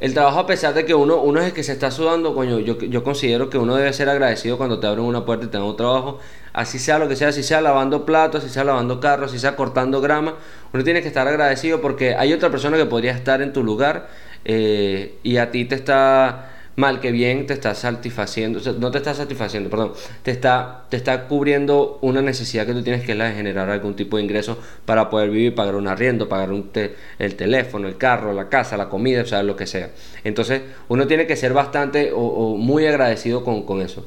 el 0.00 0.14
trabajo 0.14 0.40
a 0.40 0.46
pesar 0.46 0.74
de 0.74 0.84
que 0.84 0.94
uno, 0.94 1.20
uno 1.20 1.40
es 1.40 1.46
el 1.46 1.52
que 1.52 1.62
se 1.62 1.72
está 1.72 1.90
sudando, 1.90 2.34
coño, 2.34 2.58
yo, 2.58 2.78
yo 2.78 3.04
considero 3.04 3.50
que 3.50 3.58
uno 3.58 3.76
debe 3.76 3.92
ser 3.92 4.08
agradecido 4.08 4.58
cuando 4.58 4.80
te 4.80 4.86
abren 4.86 5.04
una 5.04 5.24
puerta 5.24 5.46
y 5.46 5.48
te 5.48 5.58
dan 5.58 5.66
un 5.66 5.76
trabajo, 5.76 6.18
así 6.52 6.78
sea 6.78 6.98
lo 6.98 7.08
que 7.08 7.16
sea, 7.16 7.30
si 7.32 7.42
sea 7.42 7.60
lavando 7.60 8.04
platos, 8.04 8.42
si 8.42 8.48
sea 8.50 8.64
lavando 8.64 8.98
carros, 9.00 9.30
si 9.30 9.38
sea 9.38 9.54
cortando 9.54 10.00
grama, 10.00 10.34
uno 10.72 10.84
tiene 10.84 11.02
que 11.02 11.08
estar 11.08 11.28
agradecido 11.28 11.80
porque 11.80 12.14
hay 12.16 12.32
otra 12.32 12.50
persona 12.50 12.76
que 12.76 12.86
podría 12.86 13.12
estar 13.12 13.42
en 13.42 13.52
tu 13.52 13.62
lugar 13.62 14.08
eh, 14.44 15.18
y 15.22 15.36
a 15.36 15.50
ti 15.50 15.64
te 15.64 15.76
está 15.76 16.50
mal 16.76 17.00
que 17.00 17.12
bien 17.12 17.46
te 17.46 17.54
está 17.54 17.74
satisfaciendo, 17.74 18.60
no 18.78 18.90
te 18.90 18.98
está 18.98 19.14
satisfaciendo, 19.14 19.70
perdón, 19.70 19.92
te 20.22 20.32
está, 20.32 20.84
te 20.88 20.96
está 20.96 21.26
cubriendo 21.28 21.98
una 22.00 22.20
necesidad 22.20 22.66
que 22.66 22.72
tú 22.72 22.82
tienes 22.82 23.04
que 23.04 23.12
es 23.12 23.18
la 23.18 23.26
de 23.26 23.34
generar 23.34 23.70
algún 23.70 23.94
tipo 23.94 24.16
de 24.16 24.24
ingreso 24.24 24.58
para 24.84 25.08
poder 25.08 25.30
vivir, 25.30 25.54
pagar 25.54 25.76
un 25.76 25.86
arriendo, 25.86 26.28
pagar 26.28 26.50
un 26.50 26.70
el 27.18 27.36
teléfono, 27.36 27.86
el 27.86 27.96
carro, 27.96 28.32
la 28.32 28.48
casa, 28.48 28.76
la 28.76 28.88
comida, 28.88 29.22
o 29.22 29.26
sea, 29.26 29.42
lo 29.42 29.54
que 29.54 29.66
sea. 29.66 29.90
Entonces, 30.24 30.62
uno 30.88 31.06
tiene 31.06 31.26
que 31.26 31.36
ser 31.36 31.52
bastante 31.52 32.10
o, 32.12 32.56
muy 32.56 32.86
agradecido 32.86 33.44
con, 33.44 33.80
eso. 33.80 34.04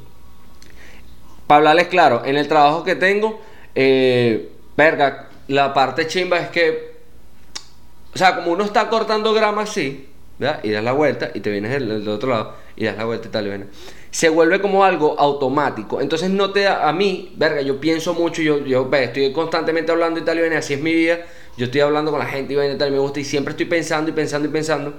Para 1.45 1.59
hablarles 1.59 1.87
claro, 1.87 2.23
en 2.25 2.35
el 2.35 2.47
trabajo 2.47 2.83
que 2.83 2.95
tengo, 2.95 3.39
eh, 3.75 4.49
verga, 4.75 5.29
la 5.47 5.73
parte 5.73 6.07
chimba 6.07 6.39
es 6.39 6.49
que, 6.49 6.97
o 8.13 8.17
sea, 8.17 8.35
como 8.35 8.51
uno 8.51 8.65
está 8.65 8.89
cortando 8.89 9.33
grama 9.33 9.61
así, 9.61 10.09
y 10.39 10.69
das 10.69 10.83
la 10.83 10.91
vuelta 10.91 11.31
y 11.33 11.39
te 11.39 11.49
vienes 11.49 11.71
del, 11.71 12.07
otro 12.07 12.29
lado 12.29 12.53
y 12.75 12.85
das 12.85 12.97
la 12.97 13.05
vuelta 13.05 13.27
y 13.27 13.31
tal, 13.31 13.47
y 13.47 13.65
Se 14.11 14.29
vuelve 14.29 14.61
como 14.61 14.83
algo 14.83 15.19
automático. 15.19 15.99
Entonces 15.99 16.29
no 16.29 16.51
te 16.51 16.61
da, 16.61 16.87
a 16.87 16.93
mí, 16.93 17.33
verga, 17.37 17.61
yo 17.61 17.79
pienso 17.79 18.13
mucho, 18.13 18.41
yo, 18.41 18.63
yo 18.63 18.89
estoy 18.93 19.31
constantemente 19.33 19.91
hablando 19.91 20.19
y 20.19 20.23
tal, 20.23 20.37
y 20.37 20.55
así 20.55 20.75
es 20.75 20.81
mi 20.81 20.93
vida. 20.93 21.19
Yo 21.57 21.65
estoy 21.65 21.81
hablando 21.81 22.11
con 22.11 22.19
la 22.19 22.27
gente 22.27 22.53
y 22.53 22.77
tal, 22.77 22.91
me 22.91 22.99
gusta 22.99 23.19
y 23.19 23.23
siempre 23.23 23.51
estoy 23.51 23.65
pensando 23.65 24.11
y 24.11 24.13
pensando 24.13 24.47
y 24.47 24.51
pensando. 24.51 24.93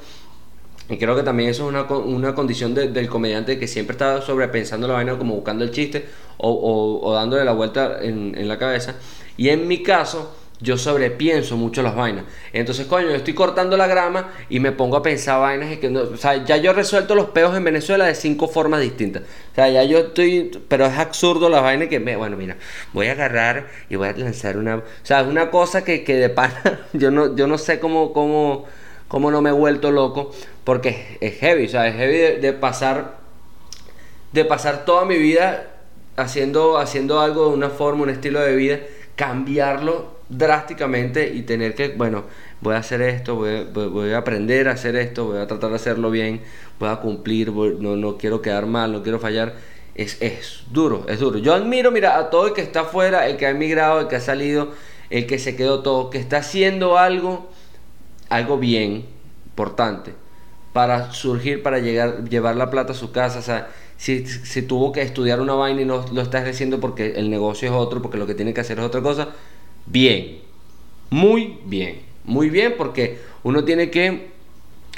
Y 0.91 0.97
creo 0.97 1.15
que 1.15 1.23
también 1.23 1.51
eso 1.51 1.65
es 1.65 1.69
una, 1.69 1.83
una 1.85 2.35
condición 2.35 2.75
del 2.75 3.09
comediante 3.09 3.59
que 3.59 3.69
siempre 3.69 3.93
está 3.93 4.23
sobrepensando 4.23 4.89
la 4.89 4.95
vaina, 4.95 5.19
como 5.19 5.35
buscando 5.35 5.63
el 5.63 5.71
chiste 5.71 6.07
o, 6.39 7.13
dándole 7.15 7.45
la 7.45 7.53
vuelta 7.53 7.99
en 8.03 8.49
la 8.49 8.59
cabeza. 8.59 8.97
Y 9.37 9.51
en 9.51 9.69
mi 9.69 9.85
caso, 9.85 10.35
yo 10.61 10.77
sobrepienso 10.77 11.57
mucho 11.57 11.83
las 11.83 11.95
vainas. 11.95 12.25
Entonces, 12.53 12.87
coño, 12.87 13.09
yo 13.09 13.15
estoy 13.15 13.35
cortando 13.35 13.77
la 13.77 13.87
grama 13.87 14.33
y 14.49 14.59
me 14.59 14.73
pongo 14.73 14.97
a 14.97 15.03
pensar 15.03 15.41
vainas 15.41 15.77
que 15.79 15.89
o 15.89 16.17
sea, 16.17 16.45
ya 16.45 16.57
yo 16.57 16.73
he 16.73 16.75
resuelto 16.75 17.15
los 17.15 17.27
peos 17.31 17.57
en 17.57 17.63
Venezuela 17.63 18.07
de 18.07 18.15
cinco 18.15 18.49
formas 18.49 18.81
distintas. 18.81 19.23
O 19.23 19.55
sea, 19.55 19.69
ya 19.69 19.85
yo 19.85 19.99
estoy, 19.99 20.51
pero 20.69 20.87
es 20.87 20.99
absurdo 20.99 21.49
las 21.49 21.63
vainas 21.63 21.89
que 21.89 22.01
me, 22.01 22.17
bueno, 22.17 22.37
mira, 22.37 22.57
voy 22.93 23.07
a 23.07 23.13
agarrar 23.13 23.69
y 23.89 23.97
voy 23.97 24.09
a 24.09 24.13
lanzar 24.13 24.57
una, 24.57 24.77
o 24.77 24.83
sea, 25.03 25.21
es 25.21 25.29
una 25.29 25.51
cosa 25.51 25.85
que, 25.85 26.03
que 26.03 26.15
de 26.15 26.29
pana, 26.29 26.81
yo 26.93 27.11
no, 27.11 27.37
yo 27.37 27.47
no 27.47 27.57
sé 27.57 27.79
cómo, 27.79 28.13
cómo, 28.13 28.67
cómo 29.07 29.31
no 29.31 29.41
me 29.41 29.51
he 29.51 29.53
vuelto 29.53 29.93
loco, 29.93 30.33
porque 30.65 31.19
es, 31.21 31.39
heavy, 31.39 31.67
o 31.67 31.69
sea, 31.69 31.87
es 31.87 31.95
heavy 31.95 32.17
de, 32.17 32.37
de 32.39 32.53
pasar, 32.53 33.19
de 34.33 34.45
pasar 34.45 34.85
toda 34.85 35.05
mi 35.05 35.19
vida 35.19 35.69
haciendo, 36.17 36.79
haciendo 36.79 37.21
algo 37.21 37.49
de 37.49 37.55
una 37.55 37.71
forma, 37.71 38.03
un 38.03 38.11
estilo 38.11 38.41
de 38.41 38.57
vida, 38.57 38.81
cambiarlo 39.15 40.18
drásticamente 40.29 41.33
y 41.33 41.43
tener 41.43 41.75
que, 41.75 41.89
bueno, 41.89 42.25
voy 42.61 42.75
a 42.75 42.79
hacer 42.79 43.01
esto, 43.03 43.37
voy, 43.37 44.13
a 44.13 44.19
aprender 44.19 44.69
a 44.69 44.73
hacer 44.73 44.97
esto, 44.97 45.27
voy 45.27 45.39
a 45.39 45.47
tratar 45.47 45.71
de 45.71 45.77
hacerlo 45.77 46.11
bien, 46.11 46.43
voy 46.79 46.91
a 46.91 46.97
cumplir, 46.97 47.53
no, 47.53 47.97
no 47.97 48.19
quiero 48.19 48.43
quedar 48.43 48.67
mal, 48.67 48.93
no 48.93 49.03
quiero 49.03 49.19
fallar. 49.19 49.55
Es, 49.95 50.21
es 50.21 50.63
duro, 50.71 51.07
es 51.09 51.19
duro. 51.19 51.39
Yo 51.39 51.55
admiro, 51.55 51.91
mira, 51.91 52.19
a 52.19 52.31
todo 52.31 52.49
el 52.49 52.53
que 52.53 52.61
está 52.61 52.81
afuera, 52.81 53.27
el 53.27 53.37
que 53.37 53.47
ha 53.47 53.51
emigrado, 53.51 54.01
el 54.01 54.09
que 54.09 54.17
ha 54.17 54.21
salido, 54.21 54.71
el 55.11 55.27
que 55.27 55.39
se 55.39 55.57
quedó 55.57 55.83
todo, 55.83 56.11
que 56.11 56.19
está 56.19 56.39
haciendo 56.39 56.99
algo, 56.99 57.51
algo 58.29 58.59
bien, 58.59 59.07
importante, 59.47 60.15
para 60.73 61.13
surgir, 61.13 61.63
para 61.65 61.81
llegar, 61.81 62.29
llevar 62.29 62.55
la 62.55 62.71
plata 62.71 62.93
a 62.93 62.95
su 62.95 63.11
casa. 63.11 63.41
O 63.41 63.43
sea, 63.43 63.71
si, 63.97 64.25
si 64.27 64.63
tuvo 64.63 64.93
que 64.93 65.03
estudiar 65.03 65.41
una 65.41 65.55
vaina 65.55 65.83
y 65.83 65.85
no 65.85 66.05
lo 66.13 66.23
está 66.23 66.39
haciendo 66.39 66.79
porque 66.79 67.15
el 67.17 67.29
negocio 67.29 67.69
es 67.69 67.75
otro, 67.75 68.01
porque 68.01 68.19
lo 68.19 68.27
que 68.27 68.35
tiene 68.35 68.55
que 68.55 68.61
hacer 68.61 68.79
es 68.79 68.85
otra 68.85 69.03
cosa, 69.03 69.31
bien, 69.91 70.39
muy 71.11 71.59
bien, 71.65 72.01
muy 72.25 72.51
bien 72.51 72.75
porque 72.77 73.19
uno 73.43 73.65
tiene 73.65 73.91
que 73.91 74.29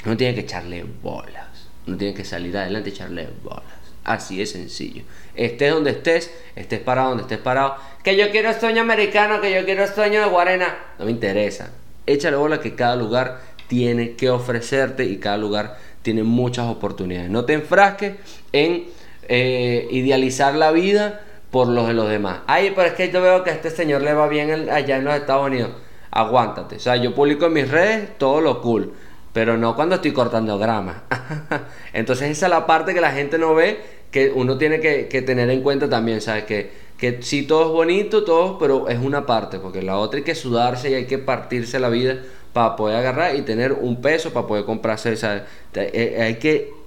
no 0.05 0.17
tiene 0.17 0.33
que 0.33 0.41
echarle 0.41 0.85
bolas. 1.01 1.47
No 1.85 1.97
tiene 1.97 2.13
que 2.13 2.25
salir 2.25 2.55
adelante 2.57 2.89
y 2.89 2.93
echarle 2.93 3.27
bolas. 3.43 3.63
Así 4.03 4.41
es 4.41 4.51
sencillo. 4.51 5.03
Estés 5.35 5.71
donde 5.71 5.91
estés, 5.91 6.33
estés 6.55 6.79
parado 6.79 7.09
donde 7.09 7.23
estés 7.23 7.37
parado. 7.37 7.75
Que 8.03 8.17
yo 8.17 8.31
quiero 8.31 8.51
sueño 8.59 8.81
americano, 8.81 9.41
que 9.41 9.53
yo 9.53 9.63
quiero 9.63 9.87
sueño 9.87 10.21
de 10.21 10.27
Guarena. 10.27 10.75
No 10.97 11.05
me 11.05 11.11
interesa. 11.11 11.71
Échale 12.07 12.35
bola 12.35 12.59
que 12.59 12.75
cada 12.75 12.95
lugar 12.95 13.41
tiene 13.67 14.15
que 14.15 14.29
ofrecerte 14.29 15.05
y 15.05 15.17
cada 15.17 15.37
lugar 15.37 15.77
tiene 16.01 16.23
muchas 16.23 16.65
oportunidades. 16.67 17.29
No 17.29 17.45
te 17.45 17.53
enfrasques 17.53 18.15
en 18.51 18.85
eh, 19.27 19.87
idealizar 19.91 20.55
la 20.55 20.71
vida 20.71 21.21
por 21.51 21.67
los 21.67 21.87
de 21.87 21.93
los 21.93 22.09
demás. 22.09 22.39
Ay, 22.47 22.71
pero 22.75 22.87
es 22.87 22.93
que 22.93 23.11
yo 23.11 23.21
veo 23.21 23.43
que 23.43 23.51
a 23.51 23.53
este 23.53 23.69
señor 23.69 24.01
le 24.01 24.13
va 24.13 24.27
bien 24.27 24.69
allá 24.69 24.97
en 24.97 25.03
los 25.03 25.13
Estados 25.13 25.45
Unidos. 25.45 25.71
Aguántate. 26.09 26.77
O 26.77 26.79
sea, 26.79 26.95
yo 26.95 27.13
publico 27.13 27.45
en 27.45 27.53
mis 27.53 27.69
redes 27.69 28.17
todo 28.17 28.41
lo 28.41 28.61
cool. 28.61 28.93
Pero 29.33 29.57
no 29.57 29.75
cuando 29.75 29.95
estoy 29.95 30.11
cortando 30.11 30.57
grama. 30.57 31.03
Entonces 31.93 32.31
esa 32.31 32.47
es 32.47 32.49
la 32.49 32.65
parte 32.65 32.93
que 32.93 33.01
la 33.01 33.11
gente 33.11 33.37
no 33.37 33.53
ve, 33.53 33.79
que 34.11 34.31
uno 34.33 34.57
tiene 34.57 34.79
que, 34.79 35.21
tener 35.21 35.49
en 35.49 35.61
cuenta 35.61 35.89
también, 35.89 36.19
¿sabes? 36.21 36.43
Que, 36.45 36.71
que 36.97 37.21
sí, 37.21 37.43
todo 37.43 37.67
es 37.67 37.71
bonito, 37.71 38.23
todo, 38.23 38.57
pero 38.57 38.89
es 38.89 38.99
una 38.99 39.25
parte, 39.25 39.59
porque 39.59 39.81
la 39.81 39.97
otra 39.97 40.17
hay 40.17 40.23
que 40.23 40.35
sudarse 40.35 40.91
y 40.91 40.95
hay 40.95 41.05
que 41.05 41.17
partirse 41.17 41.79
la 41.79 41.87
vida 41.87 42.17
para 42.51 42.75
poder 42.75 42.97
agarrar 42.97 43.35
y 43.35 43.41
tener 43.43 43.71
un 43.71 44.01
peso 44.01 44.31
para 44.31 44.47
poder 44.47 44.65
comprarse. 44.65 45.15
¿sabes? 45.15 45.43
Eh, 45.75 46.17
hay 46.21 46.35
que 46.35 46.80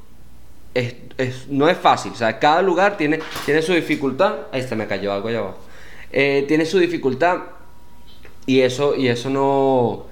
no 1.48 1.68
es 1.68 1.78
fácil. 1.78 2.12
O 2.12 2.16
sea, 2.16 2.38
cada 2.38 2.62
lugar 2.62 2.96
tiene, 2.96 3.20
tiene 3.44 3.62
su 3.62 3.72
dificultad. 3.72 4.34
Ahí 4.52 4.62
se 4.62 4.76
me 4.76 4.87
cayó 4.87 5.12
algo 5.12 5.28
allá 5.28 5.38
abajo. 5.38 5.58
Eh, 6.12 6.44
tiene 6.46 6.64
su 6.64 6.78
dificultad 6.78 7.38
y 8.46 8.60
eso, 8.60 8.94
y 8.94 9.08
eso 9.08 9.30
no, 9.30 10.06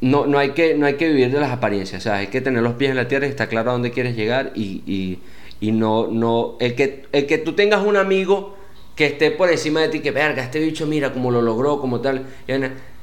no, 0.00 0.26
no, 0.26 0.38
hay 0.38 0.50
que, 0.50 0.74
no 0.74 0.86
hay 0.86 0.94
que 0.94 1.08
vivir 1.08 1.30
de 1.30 1.40
las 1.40 1.50
apariencias. 1.50 2.00
O 2.00 2.04
sea, 2.04 2.16
hay 2.16 2.28
que 2.28 2.40
tener 2.40 2.62
los 2.62 2.74
pies 2.74 2.90
en 2.90 2.96
la 2.96 3.08
tierra 3.08 3.26
y 3.26 3.30
estar 3.30 3.48
claro 3.48 3.70
a 3.70 3.72
dónde 3.74 3.90
quieres 3.90 4.16
llegar 4.16 4.52
y, 4.54 4.82
y, 4.86 5.20
y 5.60 5.72
no, 5.72 6.08
no, 6.08 6.56
el 6.60 6.74
que, 6.74 7.04
el 7.12 7.26
que 7.26 7.38
tú 7.38 7.52
tengas 7.54 7.84
un 7.84 7.96
amigo 7.96 8.56
que 8.96 9.06
esté 9.06 9.30
por 9.30 9.50
encima 9.50 9.80
de 9.80 9.88
ti, 9.88 10.00
que 10.00 10.10
verga, 10.10 10.42
este 10.42 10.58
bicho 10.58 10.86
mira 10.86 11.12
cómo 11.12 11.30
lo 11.30 11.40
logró, 11.40 11.80
como 11.80 12.00
tal 12.00 12.26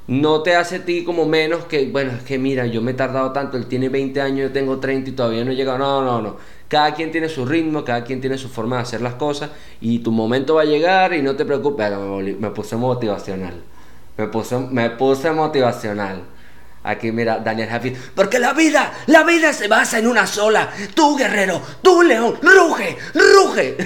no 0.10 0.42
te 0.42 0.56
hace 0.56 0.78
a 0.78 0.86
ti 0.86 1.04
como 1.04 1.28
menos 1.28 1.66
que, 1.66 1.86
bueno, 1.86 2.14
es 2.14 2.24
que 2.24 2.40
mira, 2.40 2.66
yo 2.66 2.82
me 2.82 2.92
he 2.92 2.94
tardado 2.96 3.32
tanto, 3.32 3.58
él 3.58 3.68
tiene 3.68 3.90
20 3.90 4.20
años, 4.20 4.40
yo 4.48 4.52
tengo 4.52 4.80
30 4.80 5.12
y 5.12 5.14
todavía 5.14 5.46
no 5.46 5.52
he 5.52 5.56
llegado. 5.56 5.78
No, 5.78 6.04
no, 6.04 6.20
no. 6.20 6.38
Cada 6.68 6.96
quien 6.96 7.12
tiene 7.12 7.30
su 7.30 7.46
ritmo, 7.46 7.86
cada 7.86 8.04
quien 8.04 8.20
tiene 8.20 8.36
su 8.40 8.50
forma 8.50 8.78
de 8.78 8.82
hacer 8.82 9.02
las 9.02 9.14
cosas 9.14 9.52
y 9.80 10.00
tu 10.00 10.12
momento 10.12 10.56
va 10.56 10.64
a 10.64 10.66
llegar 10.66 11.14
y 11.14 11.22
no 11.22 11.36
te 11.36 11.46
preocupes. 11.46 11.92
Me, 12.40 12.50
puse 12.50 12.76
motivacional. 12.76 13.62
Me 14.18 14.28
puse, 14.28 14.58
me 14.58 14.90
puse 14.90 15.30
motivacional. 15.30 16.24
Aquí 16.82 17.12
mira, 17.12 17.38
Daniel 17.38 17.70
Hafiz. 17.70 17.96
Porque 18.16 18.40
la 18.40 18.54
vida, 18.54 18.92
la 19.06 19.24
vida 19.24 19.54
se 19.54 19.68
basa 19.68 20.00
en 20.00 20.08
una 20.08 20.26
sola. 20.26 20.72
Tú, 20.96 21.16
guerrero, 21.18 21.62
tú, 21.84 22.02
león, 22.02 22.36
ruge, 22.42 22.98
ruge. 23.14 23.78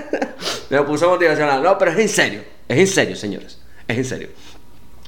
me 0.70 0.82
puse 0.82 1.06
motivacional. 1.06 1.62
No, 1.62 1.78
pero 1.78 1.92
es 1.92 1.98
en 1.98 2.08
serio. 2.08 2.42
Es 2.66 2.76
en 2.76 2.86
serio, 2.88 3.14
señores. 3.14 3.60
Es 3.86 3.98
en 3.98 4.04
serio. 4.04 4.28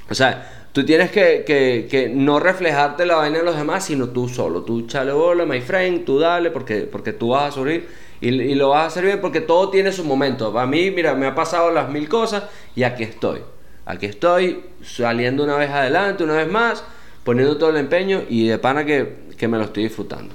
O 0.09 0.15
sea, 0.15 0.69
tú 0.73 0.85
tienes 0.85 1.11
que, 1.11 2.13
no 2.15 2.39
reflejarte 2.39 3.07
la 3.07 3.17
vaina 3.17 3.39
de 3.39 3.45
los 3.45 3.57
demás, 3.57 3.85
sino 3.85 4.09
tú 4.09 4.29
solo. 4.29 4.63
Tú 4.63 4.87
chale 4.87 5.13
bola, 5.13 5.45
my 5.45 5.61
friend, 5.61 6.05
tú 6.05 6.19
dale, 6.19 6.51
porque, 6.51 6.83
porque 6.83 7.13
tú 7.13 7.31
vas 7.31 7.49
a 7.49 7.53
subir 7.53 7.89
y, 8.21 8.55
lo 8.55 8.71
vas 8.71 8.83
a 8.83 8.87
hacer 8.87 9.05
bien 9.05 9.21
porque 9.21 9.41
todo 9.41 9.71
tiene 9.71 9.93
su 9.93 10.05
momento. 10.05 10.59
A 10.59 10.67
mí, 10.67 10.91
mira, 10.91 11.15
me 11.15 11.27
ha 11.27 11.35
pasado 11.35 11.71
las 11.71 11.89
mil 11.89 12.09
cosas 12.09 12.45
y 12.75 12.83
aquí 12.83 13.03
estoy. 13.03 13.41
Aquí 13.85 14.07
estoy 14.07 14.65
saliendo 14.83 15.45
una 15.45 15.57
vez 15.57 15.71
adelante, 15.71 16.25
una 16.25 16.37
vez 16.37 16.51
más, 16.51 16.85
poniendo 17.25 17.57
todo 17.57 17.71
el 17.71 17.77
empeño 17.77 18.23
y 18.29 18.49
de 18.49 18.59
pana 18.59 18.85
que, 18.85 19.27
que 19.37 19.49
me 19.49 19.59
lo 19.59 19.65
estoy 19.65 19.85
disfrutando. 19.85 20.35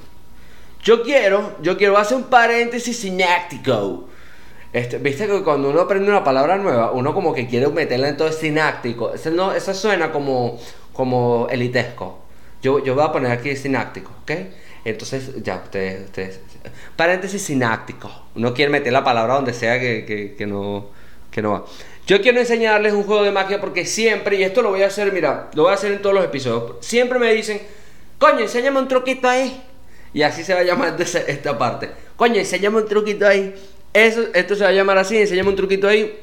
Yo 0.83 1.03
quiero, 1.03 1.57
yo 1.61 1.77
quiero 1.77 1.97
hacer 1.97 2.17
un 2.17 2.23
paréntesis 2.23 2.97
sináctico 2.97 4.07
este, 4.73 4.97
Viste 4.99 5.27
que 5.27 5.43
cuando 5.43 5.69
uno 5.69 5.81
aprende 5.81 6.09
una 6.09 6.23
palabra 6.23 6.57
nueva, 6.57 6.91
uno 6.91 7.13
como 7.13 7.33
que 7.33 7.47
quiere 7.47 7.67
meterla 7.67 8.09
en 8.09 8.17
todo 8.17 8.31
sináctico. 8.31 9.13
Eso, 9.13 9.29
no, 9.31 9.53
eso 9.53 9.73
suena 9.73 10.11
como, 10.11 10.59
como 10.93 11.47
elitesco. 11.49 12.19
Yo, 12.61 12.83
yo 12.83 12.95
voy 12.95 13.03
a 13.03 13.11
poner 13.11 13.31
aquí 13.31 13.55
sináctico, 13.55 14.11
¿ok? 14.21 14.31
Entonces, 14.85 15.43
ya, 15.43 15.61
ustedes, 15.63 16.05
ustedes. 16.05 16.39
Paréntesis 16.95 17.41
sináctico. 17.41 18.09
Uno 18.35 18.53
quiere 18.53 18.71
meter 18.71 18.93
la 18.93 19.03
palabra 19.03 19.35
donde 19.35 19.53
sea 19.53 19.79
que, 19.79 20.35
que, 20.37 20.47
no, 20.47 20.87
que 21.29 21.41
no 21.41 21.51
va. 21.51 21.65
Yo 22.07 22.21
quiero 22.21 22.39
enseñarles 22.39 22.93
un 22.93 23.03
juego 23.03 23.23
de 23.23 23.31
magia 23.31 23.59
porque 23.59 23.85
siempre, 23.85 24.37
y 24.37 24.43
esto 24.43 24.61
lo 24.61 24.69
voy 24.69 24.83
a 24.83 24.87
hacer, 24.87 25.11
mira, 25.11 25.49
lo 25.53 25.63
voy 25.63 25.71
a 25.71 25.75
hacer 25.75 25.91
en 25.91 26.01
todos 26.01 26.15
los 26.15 26.25
episodios. 26.25 26.77
Siempre 26.79 27.19
me 27.19 27.33
dicen, 27.33 27.61
coño, 28.17 28.39
enséñame 28.39 28.79
un 28.79 28.87
truquito 28.87 29.27
ahí. 29.27 29.63
Y 30.13 30.23
así 30.23 30.43
se 30.43 30.53
va 30.53 30.61
a 30.61 30.63
llamar 30.63 30.95
esta 30.99 31.57
parte. 31.57 31.89
Coño, 32.15 32.35
enséñame 32.35 32.77
un 32.77 32.87
truquito 32.87 33.27
ahí. 33.27 33.53
Eso, 33.93 34.27
esto 34.33 34.55
se 34.55 34.63
va 34.63 34.69
a 34.69 34.73
llamar 34.73 34.97
así, 34.97 35.17
enséñame 35.17 35.49
un 35.49 35.55
truquito 35.55 35.87
ahí. 35.87 36.13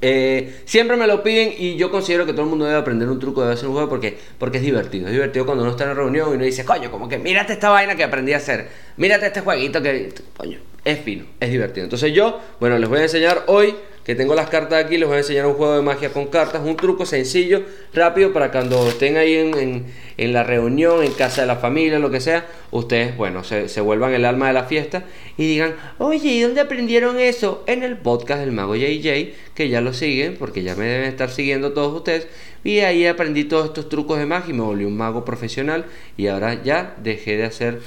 Eh, 0.00 0.62
siempre 0.64 0.96
me 0.96 1.06
lo 1.06 1.22
piden 1.22 1.54
y 1.58 1.76
yo 1.76 1.90
considero 1.90 2.26
que 2.26 2.32
todo 2.32 2.42
el 2.42 2.48
mundo 2.48 2.66
debe 2.66 2.78
aprender 2.78 3.08
un 3.08 3.18
truco, 3.18 3.40
debe 3.42 3.54
hacer 3.54 3.68
un 3.68 3.74
juego 3.74 3.88
porque, 3.88 4.16
porque 4.38 4.58
es 4.58 4.64
divertido. 4.64 5.06
Es 5.06 5.12
divertido 5.12 5.46
cuando 5.46 5.64
uno 5.64 5.72
está 5.72 5.84
en 5.84 5.90
una 5.90 6.00
reunión 6.00 6.30
y 6.30 6.34
uno 6.36 6.44
dice, 6.44 6.64
coño, 6.64 6.90
como 6.90 7.08
que 7.08 7.18
mírate 7.18 7.54
esta 7.54 7.70
vaina 7.70 7.96
que 7.96 8.04
aprendí 8.04 8.32
a 8.32 8.36
hacer, 8.36 8.68
mírate 8.96 9.26
este 9.26 9.40
jueguito 9.40 9.82
que, 9.82 10.12
coño, 10.36 10.58
es 10.84 11.00
fino, 11.00 11.26
es 11.40 11.50
divertido. 11.50 11.84
Entonces 11.84 12.12
yo, 12.12 12.40
bueno, 12.60 12.78
les 12.78 12.88
voy 12.88 12.98
a 13.00 13.02
enseñar 13.02 13.44
hoy 13.46 13.74
que 14.08 14.14
tengo 14.14 14.34
las 14.34 14.48
cartas 14.48 14.82
aquí, 14.82 14.96
les 14.96 15.06
voy 15.06 15.16
a 15.16 15.18
enseñar 15.18 15.44
un 15.44 15.52
juego 15.52 15.76
de 15.76 15.82
magia 15.82 16.08
con 16.08 16.28
cartas, 16.28 16.62
un 16.64 16.78
truco 16.78 17.04
sencillo, 17.04 17.64
rápido, 17.92 18.32
para 18.32 18.50
cuando 18.50 18.88
estén 18.88 19.18
ahí 19.18 19.34
en, 19.36 20.32
la 20.32 20.42
reunión, 20.44 21.04
en 21.04 21.12
casa 21.12 21.42
de 21.42 21.46
la 21.46 21.56
familia, 21.56 21.98
lo 21.98 22.10
que 22.10 22.22
sea, 22.22 22.46
ustedes, 22.70 23.14
bueno, 23.18 23.44
se, 23.44 23.68
se, 23.68 23.82
vuelvan 23.82 24.14
el 24.14 24.24
alma 24.24 24.46
de 24.46 24.54
la 24.54 24.64
fiesta 24.64 25.04
y 25.36 25.46
digan, 25.46 25.74
oye, 25.98 26.26
¿y 26.26 26.40
dónde 26.40 26.62
aprendieron 26.62 27.20
eso? 27.20 27.62
En 27.66 27.82
el 27.82 27.98
podcast 27.98 28.40
del 28.40 28.52
mago 28.52 28.76
JJ, 28.76 29.34
que 29.54 29.68
ya 29.68 29.82
lo 29.82 29.92
siguen, 29.92 30.36
porque 30.38 30.62
ya 30.62 30.74
me 30.74 30.86
deben 30.86 31.10
estar 31.10 31.28
siguiendo 31.28 31.74
todos 31.74 31.94
ustedes, 31.94 32.28
y 32.64 32.78
ahí 32.78 33.04
aprendí 33.04 33.44
todos 33.44 33.66
estos 33.66 33.90
trucos 33.90 34.18
de 34.18 34.24
magia 34.24 34.54
y 34.54 34.56
me 34.56 34.64
volví 34.64 34.86
un 34.86 34.96
mago 34.96 35.26
profesional 35.26 35.84
y 36.16 36.28
ahora 36.28 36.62
ya 36.62 36.96
dejé 37.02 37.36
de 37.36 37.44
hacer 37.44 37.80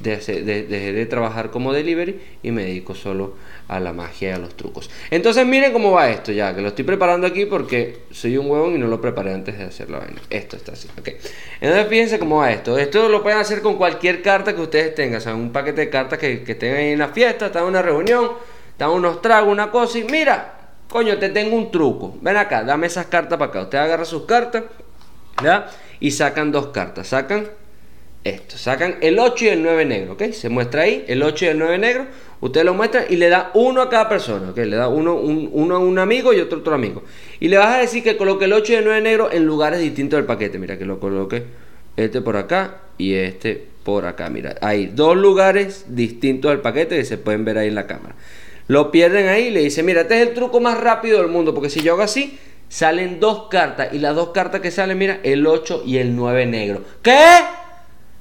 dejé 0.00 0.42
de, 0.42 1.06
trabajar 1.06 1.50
como 1.50 1.72
delivery 1.72 2.20
y 2.42 2.50
me 2.50 2.64
dedico 2.64 2.94
solo 2.94 3.34
a 3.68 3.80
la 3.80 3.92
magia 3.92 4.30
y 4.30 4.32
a 4.32 4.38
los 4.38 4.56
trucos. 4.56 4.90
Entonces 5.10 5.46
miren 5.46 5.72
cómo 5.72 5.92
va 5.92 6.10
esto 6.10 6.32
ya, 6.32 6.54
que 6.54 6.60
lo 6.60 6.68
estoy 6.68 6.84
preparando 6.84 7.26
aquí 7.26 7.46
porque 7.46 8.00
soy 8.10 8.36
un 8.36 8.50
huevón 8.50 8.74
y 8.74 8.78
no 8.78 8.86
lo 8.86 9.00
preparé 9.00 9.34
antes 9.34 9.58
de 9.58 9.64
hacer 9.64 9.90
la. 9.90 10.06
Esto 10.30 10.56
está 10.56 10.72
así, 10.72 10.88
ok. 10.98 11.08
Entonces 11.60 11.88
fíjense 11.88 12.18
cómo 12.18 12.38
va 12.38 12.52
esto. 12.52 12.78
Esto 12.78 13.08
lo 13.08 13.22
pueden 13.22 13.38
hacer 13.38 13.60
con 13.60 13.76
cualquier 13.76 14.22
carta 14.22 14.54
que 14.54 14.60
ustedes 14.60 14.94
tengan, 14.94 15.18
o 15.18 15.20
sea, 15.20 15.34
un 15.34 15.50
paquete 15.50 15.82
de 15.82 15.90
cartas 15.90 16.18
que, 16.18 16.42
que 16.42 16.52
ahí 16.70 16.92
en 16.92 16.98
la 16.98 17.08
fiesta, 17.08 17.46
están 17.46 17.62
en 17.62 17.68
una 17.68 17.82
reunión, 17.82 18.32
están 18.70 18.90
unos 18.90 19.20
tragos, 19.20 19.50
una 19.50 19.70
cosa 19.70 19.98
y 19.98 20.04
mira, 20.04 20.58
coño, 20.88 21.18
te 21.18 21.28
tengo 21.28 21.56
un 21.56 21.70
truco. 21.70 22.16
Ven 22.20 22.36
acá, 22.36 22.62
dame 22.62 22.86
esas 22.86 23.06
cartas 23.06 23.38
para 23.38 23.50
acá. 23.50 23.62
Usted 23.62 23.78
agarra 23.78 24.04
sus 24.04 24.24
cartas, 24.24 24.64
¿ya? 25.42 25.68
Y 26.00 26.12
sacan 26.12 26.52
dos 26.52 26.68
cartas. 26.68 27.08
Sacan 27.08 27.48
esto. 28.28 28.56
Sacan 28.56 28.96
el 29.00 29.18
8 29.18 29.44
y 29.44 29.48
el 29.48 29.62
9 29.62 29.84
negro, 29.84 30.12
¿ok? 30.12 30.30
Se 30.32 30.48
muestra 30.48 30.82
ahí 30.82 31.04
el 31.08 31.22
8 31.22 31.44
y 31.44 31.48
el 31.48 31.58
9 31.58 31.78
negro. 31.78 32.06
Usted 32.40 32.64
lo 32.64 32.74
muestra 32.74 33.06
y 33.08 33.16
le 33.16 33.28
da 33.28 33.50
uno 33.54 33.82
a 33.82 33.90
cada 33.90 34.08
persona, 34.08 34.50
¿ok? 34.50 34.58
Le 34.58 34.76
da 34.76 34.88
uno, 34.88 35.12
a 35.12 35.78
un 35.78 35.98
amigo 35.98 36.32
y 36.32 36.40
otro 36.40 36.58
a 36.58 36.60
otro 36.60 36.74
amigo. 36.74 37.02
Y 37.40 37.48
le 37.48 37.58
vas 37.58 37.74
a 37.74 37.78
decir 37.78 38.02
que 38.02 38.16
coloque 38.16 38.44
el 38.44 38.52
8 38.52 38.72
y 38.72 38.76
el 38.76 38.84
9 38.84 39.00
negro 39.00 39.32
en 39.32 39.44
lugares 39.46 39.80
distintos 39.80 40.18
del 40.18 40.26
paquete. 40.26 40.58
Mira, 40.58 40.78
que 40.78 40.84
lo 40.84 41.00
coloque 41.00 41.44
este 41.96 42.20
por 42.20 42.36
acá 42.36 42.82
y 42.96 43.14
este 43.14 43.66
por 43.82 44.06
acá. 44.06 44.30
Mira, 44.30 44.56
hay 44.60 44.86
dos 44.86 45.16
lugares 45.16 45.86
distintos 45.88 46.50
del 46.50 46.60
paquete 46.60 46.96
que 46.96 47.04
se 47.04 47.18
pueden 47.18 47.44
ver 47.44 47.58
ahí 47.58 47.68
en 47.68 47.74
la 47.74 47.86
cámara. 47.86 48.14
Lo 48.68 48.90
pierden 48.90 49.28
ahí 49.28 49.46
y 49.46 49.50
le 49.50 49.60
dice, 49.60 49.82
mira, 49.82 50.02
este 50.02 50.20
es 50.20 50.28
el 50.28 50.34
truco 50.34 50.60
más 50.60 50.78
rápido 50.78 51.18
del 51.18 51.28
mundo, 51.28 51.54
porque 51.54 51.70
si 51.70 51.80
yo 51.80 51.94
hago 51.94 52.02
así, 52.02 52.38
salen 52.68 53.18
dos 53.18 53.48
cartas 53.48 53.88
y 53.92 53.98
las 53.98 54.14
dos 54.14 54.30
cartas 54.30 54.60
que 54.60 54.70
salen, 54.70 54.98
mira, 54.98 55.20
el 55.22 55.46
8 55.46 55.82
y 55.86 55.96
el 55.96 56.14
9 56.14 56.46
negro. 56.46 56.82
¿Qué? 57.02 57.18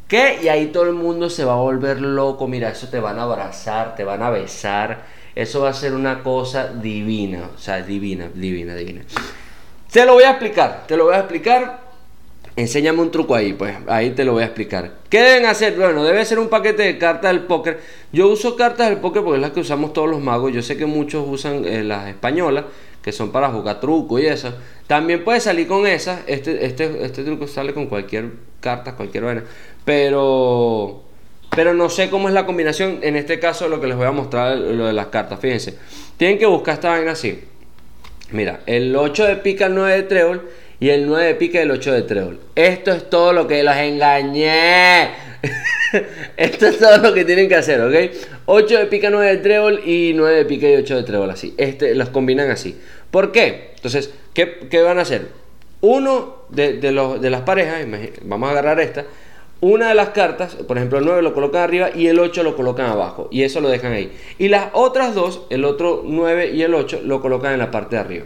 ¿Qué? 0.07 0.39
Y 0.41 0.47
ahí 0.47 0.67
todo 0.67 0.83
el 0.83 0.93
mundo 0.93 1.29
se 1.29 1.43
va 1.43 1.53
a 1.53 1.57
volver 1.57 1.99
loco. 2.01 2.47
Mira, 2.47 2.69
eso 2.69 2.87
te 2.87 2.99
van 2.99 3.19
a 3.19 3.23
abrazar, 3.23 3.95
te 3.95 4.03
van 4.03 4.23
a 4.23 4.29
besar. 4.29 5.03
Eso 5.35 5.61
va 5.61 5.69
a 5.69 5.73
ser 5.73 5.93
una 5.93 6.23
cosa 6.23 6.67
divina. 6.67 7.49
O 7.53 7.57
sea, 7.57 7.81
divina, 7.81 8.29
divina, 8.33 8.75
divina. 8.75 9.01
Te 9.91 10.05
lo 10.05 10.13
voy 10.13 10.23
a 10.23 10.31
explicar. 10.31 10.85
Te 10.87 10.95
lo 10.95 11.05
voy 11.05 11.15
a 11.15 11.19
explicar. 11.19 11.87
Enséñame 12.57 13.01
un 13.01 13.11
truco 13.11 13.35
ahí, 13.35 13.53
pues 13.53 13.77
ahí 13.85 14.09
te 14.11 14.25
lo 14.25 14.33
voy 14.33 14.41
a 14.41 14.47
explicar. 14.47 14.93
¿Qué 15.11 15.21
deben 15.21 15.45
hacer? 15.45 15.75
Bueno, 15.75 16.03
debe 16.03 16.25
ser 16.25 16.39
un 16.39 16.49
paquete 16.49 16.81
de 16.81 16.97
cartas 16.97 17.31
del 17.31 17.41
póker. 17.41 17.79
Yo 18.11 18.29
uso 18.29 18.55
cartas 18.55 18.89
del 18.89 18.97
póker 18.97 19.21
porque 19.21 19.35
es 19.35 19.41
las 19.41 19.51
que 19.51 19.59
usamos 19.59 19.93
todos 19.93 20.09
los 20.09 20.19
magos. 20.19 20.51
Yo 20.51 20.63
sé 20.63 20.75
que 20.75 20.87
muchos 20.87 21.23
usan 21.27 21.65
eh, 21.65 21.83
las 21.83 22.07
españolas, 22.07 22.65
que 23.07 23.13
son 23.13 23.31
para 23.31 23.47
jugar 23.47 23.79
truco 23.79 24.19
y 24.19 24.25
eso. 24.25 24.53
También 24.85 25.23
puede 25.23 25.39
salir 25.39 25.65
con 25.65 25.87
esas. 25.87 26.19
Este, 26.27 26.65
este, 26.65 27.05
este 27.05 27.23
truco 27.23 27.47
sale 27.47 27.73
con 27.73 27.85
cualquier 27.87 28.31
carta, 28.59 28.97
cualquier 28.97 29.23
vaina. 29.23 29.45
Pero, 29.85 31.03
pero 31.55 31.73
no 31.73 31.89
sé 31.89 32.09
cómo 32.09 32.27
es 32.27 32.33
la 32.33 32.45
combinación. 32.45 32.99
En 33.03 33.15
este 33.15 33.39
caso, 33.39 33.69
lo 33.69 33.79
que 33.79 33.87
les 33.87 33.95
voy 33.95 34.07
a 34.07 34.11
mostrar 34.11 34.57
lo 34.57 34.87
de 34.87 34.91
las 34.91 35.05
cartas. 35.05 35.39
Fíjense, 35.39 35.77
tienen 36.17 36.37
que 36.37 36.47
buscar 36.47 36.73
esta 36.73 36.89
vaina 36.89 37.13
así. 37.13 37.45
Mira, 38.31 38.59
el 38.65 38.93
8 38.93 39.23
de 39.23 39.35
pica, 39.37 39.67
el 39.67 39.75
9 39.75 39.95
de 39.95 40.03
trébol 40.03 40.49
y 40.79 40.89
el 40.89 41.07
9 41.07 41.25
de 41.25 41.35
pica 41.35 41.59
y 41.59 41.61
el 41.63 41.71
8 41.71 41.93
de 41.93 42.01
trébol. 42.03 42.39
Esto 42.55 42.91
es 42.91 43.09
todo 43.09 43.33
lo 43.33 43.47
que 43.47 43.63
los 43.63 43.75
engañé. 43.75 45.09
Esto 46.37 46.67
es 46.67 46.79
todo 46.79 46.97
lo 46.97 47.13
que 47.13 47.25
tienen 47.25 47.47
que 47.47 47.55
hacer, 47.55 47.81
¿ok? 47.81 47.95
8 48.45 48.77
de 48.77 48.85
pica, 48.85 49.09
9 49.09 49.37
de 49.37 49.37
trébol 49.37 49.81
y 49.85 50.13
9 50.15 50.37
de 50.37 50.45
pica 50.45 50.69
y 50.69 50.75
8 50.75 50.97
de 50.97 51.03
trébol, 51.03 51.29
así. 51.29 51.53
Este, 51.57 51.95
los 51.95 52.09
combinan 52.09 52.51
así. 52.51 52.77
¿Por 53.11 53.31
qué? 53.31 53.71
Entonces, 53.75 54.13
¿qué, 54.33 54.67
qué 54.69 54.81
van 54.81 54.99
a 54.99 55.01
hacer? 55.01 55.27
Uno 55.81 56.43
de, 56.49 56.91
los, 56.91 57.21
de 57.21 57.29
las 57.29 57.41
parejas, 57.41 57.85
vamos 58.23 58.49
a 58.49 58.51
agarrar 58.51 58.79
esta, 58.79 59.05
una 59.59 59.89
de 59.89 59.95
las 59.95 60.09
cartas, 60.09 60.53
por 60.55 60.77
ejemplo 60.77 60.99
el 60.99 61.05
9 61.05 61.23
lo 61.23 61.33
colocan 61.33 61.63
arriba 61.63 61.89
y 61.93 62.07
el 62.07 62.19
8 62.19 62.43
lo 62.43 62.55
colocan 62.55 62.87
abajo. 62.87 63.27
Y 63.31 63.43
eso 63.43 63.59
lo 63.59 63.69
dejan 63.69 63.91
ahí. 63.91 64.11
Y 64.37 64.49
las 64.49 64.67
otras 64.73 65.15
dos, 65.15 65.43
el 65.49 65.65
otro 65.65 66.03
9 66.05 66.51
y 66.53 66.61
el 66.61 66.75
8, 66.75 67.01
lo 67.03 67.21
colocan 67.21 67.53
en 67.53 67.59
la 67.59 67.71
parte 67.71 67.95
de 67.95 68.01
arriba. 68.01 68.25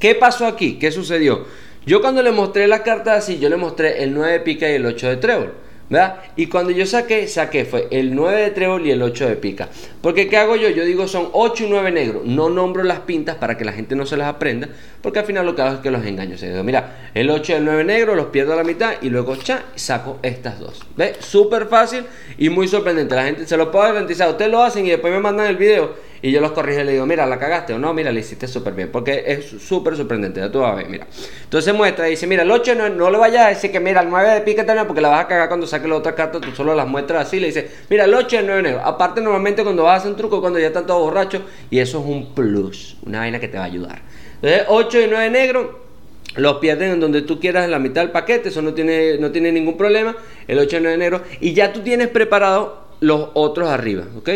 ¿Qué 0.00 0.14
pasó 0.14 0.46
aquí? 0.46 0.78
¿Qué 0.78 0.90
sucedió? 0.90 1.44
Yo 1.84 2.00
cuando 2.00 2.22
le 2.22 2.32
mostré 2.32 2.66
la 2.66 2.82
carta 2.82 3.14
así, 3.14 3.38
yo 3.38 3.50
le 3.50 3.56
mostré 3.56 4.02
el 4.02 4.14
9 4.14 4.32
de 4.32 4.40
pica 4.40 4.68
y 4.68 4.74
el 4.74 4.86
8 4.86 5.08
de 5.08 5.16
trébol. 5.18 5.52
¿verdad? 5.90 6.20
Y 6.36 6.46
cuando 6.46 6.70
yo 6.70 6.86
saqué, 6.86 7.26
saqué 7.26 7.64
fue 7.64 7.88
el 7.90 8.14
9 8.14 8.42
de 8.42 8.50
trébol 8.52 8.86
y 8.86 8.92
el 8.92 9.02
8 9.02 9.28
de 9.28 9.36
pica. 9.36 9.68
Porque 10.00 10.28
¿qué 10.28 10.36
hago 10.36 10.54
yo? 10.56 10.70
Yo 10.70 10.84
digo 10.84 11.08
son 11.08 11.28
8 11.32 11.64
y 11.64 11.68
9 11.68 11.90
negros. 11.90 12.22
No 12.24 12.48
nombro 12.48 12.84
las 12.84 13.00
pintas 13.00 13.36
para 13.36 13.58
que 13.58 13.64
la 13.64 13.72
gente 13.72 13.96
no 13.96 14.06
se 14.06 14.16
las 14.16 14.28
aprenda, 14.28 14.68
porque 15.02 15.18
al 15.18 15.24
final 15.26 15.44
lo 15.44 15.54
que 15.54 15.62
hago 15.62 15.74
es 15.74 15.80
que 15.80 15.90
los 15.90 16.06
engaño. 16.06 16.38
Se 16.38 16.48
digo, 16.48 16.62
mira, 16.62 17.10
el 17.12 17.28
8 17.28 17.52
y 17.52 17.54
el 17.56 17.64
9 17.64 17.84
negro 17.84 18.14
los 18.14 18.26
pierdo 18.26 18.52
a 18.52 18.56
la 18.56 18.64
mitad 18.64 18.94
y 19.02 19.10
luego 19.10 19.36
cha, 19.36 19.64
saco 19.74 20.18
estas 20.22 20.60
dos. 20.60 20.80
¿Ves? 20.96 21.16
Súper 21.18 21.66
fácil 21.66 22.04
y 22.38 22.48
muy 22.48 22.68
sorprendente. 22.68 23.16
La 23.16 23.24
gente 23.24 23.46
se 23.46 23.56
lo 23.56 23.72
puedo 23.72 23.84
garantizar. 23.84 24.30
Ustedes 24.30 24.50
lo 24.50 24.62
hacen 24.62 24.86
y 24.86 24.90
después 24.90 25.12
me 25.12 25.20
mandan 25.20 25.48
el 25.48 25.56
video 25.56 26.09
y 26.22 26.30
yo 26.30 26.40
los 26.40 26.52
corrijo 26.52 26.80
y 26.80 26.84
le 26.84 26.92
digo, 26.92 27.06
mira, 27.06 27.24
la 27.24 27.38
cagaste 27.38 27.72
o 27.72 27.78
no, 27.78 27.94
mira, 27.94 28.12
le 28.12 28.20
hiciste 28.20 28.46
súper 28.46 28.74
bien. 28.74 28.90
Porque 28.92 29.24
es 29.26 29.46
súper 29.46 29.96
sorprendente. 29.96 30.40
Ya 30.40 30.52
tú 30.52 30.60
vas 30.60 30.72
a 30.72 30.76
ver, 30.76 30.88
mira. 30.88 31.06
Entonces 31.44 31.72
muestra 31.74 32.08
y 32.08 32.10
dice, 32.10 32.26
mira, 32.26 32.42
el 32.42 32.50
8 32.50 32.74
no, 32.74 32.88
no 32.90 33.10
le 33.10 33.18
vayas 33.18 33.46
a 33.46 33.48
decir 33.48 33.72
que 33.72 33.80
mira, 33.80 34.02
el 34.02 34.10
9 34.10 34.34
de 34.34 34.40
pica 34.42 34.66
también 34.66 34.86
porque 34.86 35.00
la 35.00 35.08
vas 35.08 35.24
a 35.24 35.28
cagar 35.28 35.48
cuando 35.48 35.66
saques 35.66 35.88
la 35.88 35.96
otra 35.96 36.14
carta. 36.14 36.40
Tú 36.40 36.50
solo 36.52 36.74
las 36.74 36.86
muestras 36.86 37.26
así. 37.26 37.40
Le 37.40 37.46
dice, 37.46 37.70
mira, 37.88 38.04
el 38.04 38.12
8 38.12 38.36
y 38.36 38.38
el 38.38 38.46
9 38.46 38.62
negro. 38.62 38.80
Aparte, 38.84 39.20
normalmente 39.22 39.62
cuando 39.62 39.84
vas 39.84 39.94
a 39.94 39.96
hacer 39.96 40.10
un 40.10 40.16
truco, 40.16 40.40
cuando 40.40 40.58
ya 40.58 40.66
están 40.66 40.86
todos 40.86 41.00
borrachos. 41.00 41.42
Y 41.70 41.78
eso 41.78 42.00
es 42.00 42.04
un 42.04 42.34
plus. 42.34 42.96
Una 43.06 43.20
vaina 43.20 43.40
que 43.40 43.48
te 43.48 43.56
va 43.56 43.64
a 43.64 43.66
ayudar. 43.66 44.02
Entonces, 44.42 44.64
8 44.68 45.00
y 45.00 45.06
9 45.08 45.30
negro. 45.30 45.90
Los 46.36 46.58
pierden 46.58 46.92
en 46.92 47.00
donde 47.00 47.22
tú 47.22 47.40
quieras 47.40 47.64
en 47.64 47.72
la 47.72 47.80
mitad 47.80 48.02
del 48.02 48.12
paquete, 48.12 48.50
eso 48.50 48.62
no 48.62 48.72
tiene, 48.72 49.18
no 49.18 49.32
tiene 49.32 49.50
ningún 49.50 49.76
problema. 49.76 50.14
El 50.46 50.60
8 50.60 50.76
y 50.76 50.80
9 50.80 50.96
negro. 50.96 51.22
Y 51.40 51.54
ya 51.54 51.72
tú 51.72 51.80
tienes 51.80 52.06
preparado 52.06 52.84
los 53.00 53.30
otros 53.34 53.68
arriba, 53.68 54.04
¿ok? 54.16 54.28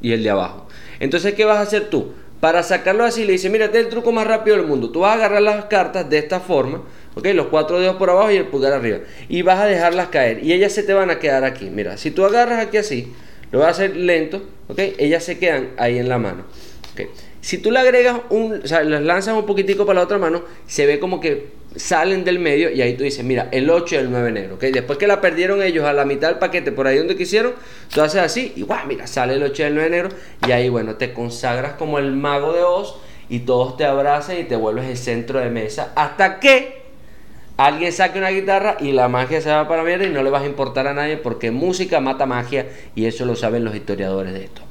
Y 0.00 0.12
el 0.12 0.22
de 0.22 0.30
abajo. 0.30 0.66
Entonces, 1.02 1.34
¿qué 1.34 1.44
vas 1.44 1.58
a 1.58 1.62
hacer 1.62 1.90
tú? 1.90 2.12
Para 2.38 2.62
sacarlo 2.62 3.02
así, 3.02 3.24
le 3.24 3.32
dice, 3.32 3.50
mira, 3.50 3.64
este 3.64 3.80
es 3.80 3.86
el 3.86 3.90
truco 3.90 4.12
más 4.12 4.24
rápido 4.24 4.56
del 4.56 4.66
mundo. 4.66 4.90
Tú 4.90 5.00
vas 5.00 5.10
a 5.10 5.14
agarrar 5.14 5.42
las 5.42 5.64
cartas 5.64 6.08
de 6.08 6.18
esta 6.18 6.38
forma, 6.38 6.82
¿ok? 7.16 7.26
Los 7.34 7.48
cuatro 7.48 7.80
dedos 7.80 7.96
por 7.96 8.08
abajo 8.08 8.30
y 8.30 8.36
el 8.36 8.46
pulgar 8.46 8.72
arriba. 8.72 8.98
Y 9.28 9.42
vas 9.42 9.58
a 9.58 9.66
dejarlas 9.66 10.08
caer. 10.10 10.44
Y 10.44 10.52
ellas 10.52 10.72
se 10.72 10.84
te 10.84 10.92
van 10.92 11.10
a 11.10 11.18
quedar 11.18 11.42
aquí. 11.42 11.70
Mira, 11.70 11.96
si 11.96 12.12
tú 12.12 12.24
agarras 12.24 12.64
aquí 12.64 12.76
así, 12.76 13.12
lo 13.50 13.58
vas 13.58 13.66
a 13.66 13.70
hacer 13.70 13.96
lento, 13.96 14.44
¿ok? 14.68 14.78
Ellas 14.96 15.24
se 15.24 15.40
quedan 15.40 15.70
ahí 15.76 15.98
en 15.98 16.08
la 16.08 16.18
mano. 16.18 16.44
¿ok? 16.92 17.08
Si 17.40 17.58
tú 17.58 17.72
le 17.72 17.80
agregas 17.80 18.20
un, 18.30 18.60
o 18.62 18.66
sea, 18.68 18.84
las 18.84 19.02
lanzas 19.02 19.34
un 19.34 19.44
poquitico 19.44 19.84
para 19.84 19.98
la 19.98 20.04
otra 20.04 20.18
mano, 20.18 20.44
se 20.68 20.86
ve 20.86 21.00
como 21.00 21.20
que 21.20 21.48
salen 21.76 22.24
del 22.24 22.38
medio 22.38 22.70
y 22.70 22.82
ahí 22.82 22.96
tú 22.96 23.04
dices, 23.04 23.24
mira, 23.24 23.48
el 23.52 23.68
8 23.70 23.94
y 23.94 23.98
el 23.98 24.10
9 24.10 24.32
negro, 24.32 24.54
¿ok? 24.56 24.64
Después 24.64 24.98
que 24.98 25.06
la 25.06 25.20
perdieron 25.20 25.62
ellos 25.62 25.84
a 25.84 25.92
la 25.92 26.04
mitad 26.04 26.28
del 26.28 26.38
paquete, 26.38 26.72
por 26.72 26.86
ahí 26.86 26.98
donde 26.98 27.16
quisieron, 27.16 27.54
tú 27.92 28.02
haces 28.02 28.20
así 28.20 28.52
y 28.56 28.62
guau, 28.62 28.86
mira, 28.86 29.06
sale 29.06 29.34
el 29.34 29.42
8 29.42 29.62
y 29.62 29.66
el 29.66 29.74
9 29.74 29.90
negro 29.90 30.08
y 30.46 30.52
ahí, 30.52 30.68
bueno, 30.68 30.96
te 30.96 31.12
consagras 31.12 31.74
como 31.74 31.98
el 31.98 32.12
mago 32.12 32.52
de 32.52 32.62
Oz 32.62 32.96
y 33.28 33.40
todos 33.40 33.76
te 33.76 33.84
abrazan 33.84 34.38
y 34.38 34.44
te 34.44 34.56
vuelves 34.56 34.86
el 34.86 34.96
centro 34.96 35.38
de 35.38 35.50
mesa 35.50 35.92
hasta 35.94 36.38
que 36.38 36.82
alguien 37.56 37.92
saque 37.92 38.18
una 38.18 38.30
guitarra 38.30 38.76
y 38.80 38.92
la 38.92 39.08
magia 39.08 39.40
se 39.40 39.50
va 39.50 39.68
para 39.68 39.84
mierda 39.84 40.04
y 40.04 40.10
no 40.10 40.22
le 40.22 40.30
vas 40.30 40.42
a 40.42 40.46
importar 40.46 40.86
a 40.86 40.94
nadie 40.94 41.16
porque 41.16 41.50
música 41.50 42.00
mata 42.00 42.26
magia 42.26 42.66
y 42.94 43.06
eso 43.06 43.24
lo 43.24 43.36
saben 43.36 43.64
los 43.64 43.74
historiadores 43.74 44.32
de 44.32 44.44
esto. 44.44 44.62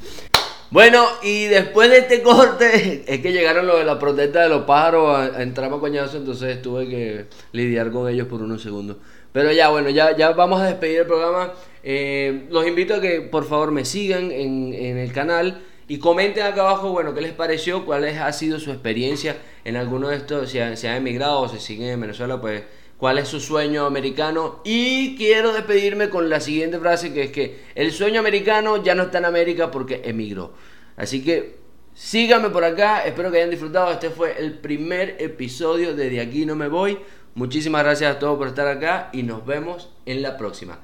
Bueno, 0.72 1.06
y 1.22 1.48
después 1.48 1.90
de 1.90 1.98
este 1.98 2.22
corte, 2.22 3.04
es 3.08 3.20
que 3.20 3.34
llegaron 3.34 3.68
los 3.68 3.80
de 3.80 3.84
la 3.84 4.00
protesta 4.00 4.42
de 4.42 4.48
los 4.48 4.64
pájaros 4.64 5.18
a, 5.18 5.44
entrar 5.44 5.72
a 5.72 5.78
coñazo, 5.78 6.16
entonces 6.16 6.62
tuve 6.62 6.88
que 6.88 7.26
lidiar 7.52 7.92
con 7.92 8.08
ellos 8.10 8.28
por 8.30 8.42
unos 8.42 8.62
segundos. 8.62 8.96
Pero 9.34 9.52
ya, 9.52 9.68
bueno, 9.68 9.90
ya, 9.90 10.16
ya 10.16 10.32
vamos 10.32 10.62
a 10.62 10.68
despedir 10.68 11.02
el 11.02 11.08
programa. 11.08 11.52
Eh, 11.84 12.48
los 12.50 12.66
invito 12.66 12.96
a 12.96 13.02
que 13.02 13.20
por 13.20 13.46
favor 13.46 13.72
me 13.72 13.84
sigan 13.84 14.32
en, 14.32 14.74
el 14.74 15.12
canal 15.12 15.62
y 15.90 16.00
comenten 16.00 16.46
acá 16.46 16.62
abajo, 16.62 16.92
bueno, 16.92 17.14
qué 17.14 17.20
les 17.20 17.34
pareció, 17.34 17.86
cuál 17.86 18.06
ha 18.06 18.32
sido 18.32 18.58
su 18.58 18.72
experiencia 18.72 19.36
en 19.66 19.76
alguno 19.76 20.08
de 20.08 20.16
estos, 20.16 20.52
si, 20.52 20.60
han, 20.60 20.78
si 20.78 20.88
han 20.88 20.96
emigrado 20.96 21.42
o 21.42 21.50
si 21.50 21.60
siguen 21.60 21.90
en 21.90 22.00
Venezuela, 22.00 22.40
pues 22.40 22.64
cuál 23.02 23.18
es 23.18 23.30
su 23.30 23.40
sueño 23.40 23.88
americano. 23.88 24.62
Y 24.64 25.16
quiero 25.18 25.54
despedirme 25.54 26.12
con 26.12 26.30
la 26.30 26.40
siguiente 26.40 26.78
frase, 26.78 27.12
que 27.12 27.24
es 27.24 27.32
que 27.32 27.64
el 27.74 27.92
sueño 27.92 28.20
americano 28.20 28.84
ya 28.84 28.94
no 28.94 29.04
está 29.04 29.18
en 29.18 29.26
América 29.26 29.72
porque 29.72 30.04
emigró. 30.06 30.54
Así 30.98 31.24
que 31.24 31.58
síganme 31.96 32.52
por 32.52 32.64
acá, 32.64 33.04
espero 33.04 33.32
que 33.32 33.38
hayan 33.38 33.50
disfrutado. 33.50 33.92
Este 33.92 34.12
fue 34.12 34.40
el 34.40 34.60
primer 34.60 35.16
episodio 35.18 35.96
de 35.96 36.12
De 36.12 36.22
aquí 36.22 36.46
no 36.46 36.56
me 36.56 36.68
voy. 36.68 37.00
Muchísimas 37.34 37.84
gracias 37.84 38.18
a 38.18 38.20
todos 38.20 38.38
por 38.38 38.50
estar 38.50 38.68
acá 38.68 39.10
y 39.14 39.24
nos 39.24 39.48
vemos 39.48 39.90
en 40.06 40.22
la 40.22 40.38
próxima. 40.38 40.78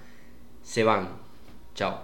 Se 0.63 0.84
van. 0.84 1.19
Chao. 1.75 2.01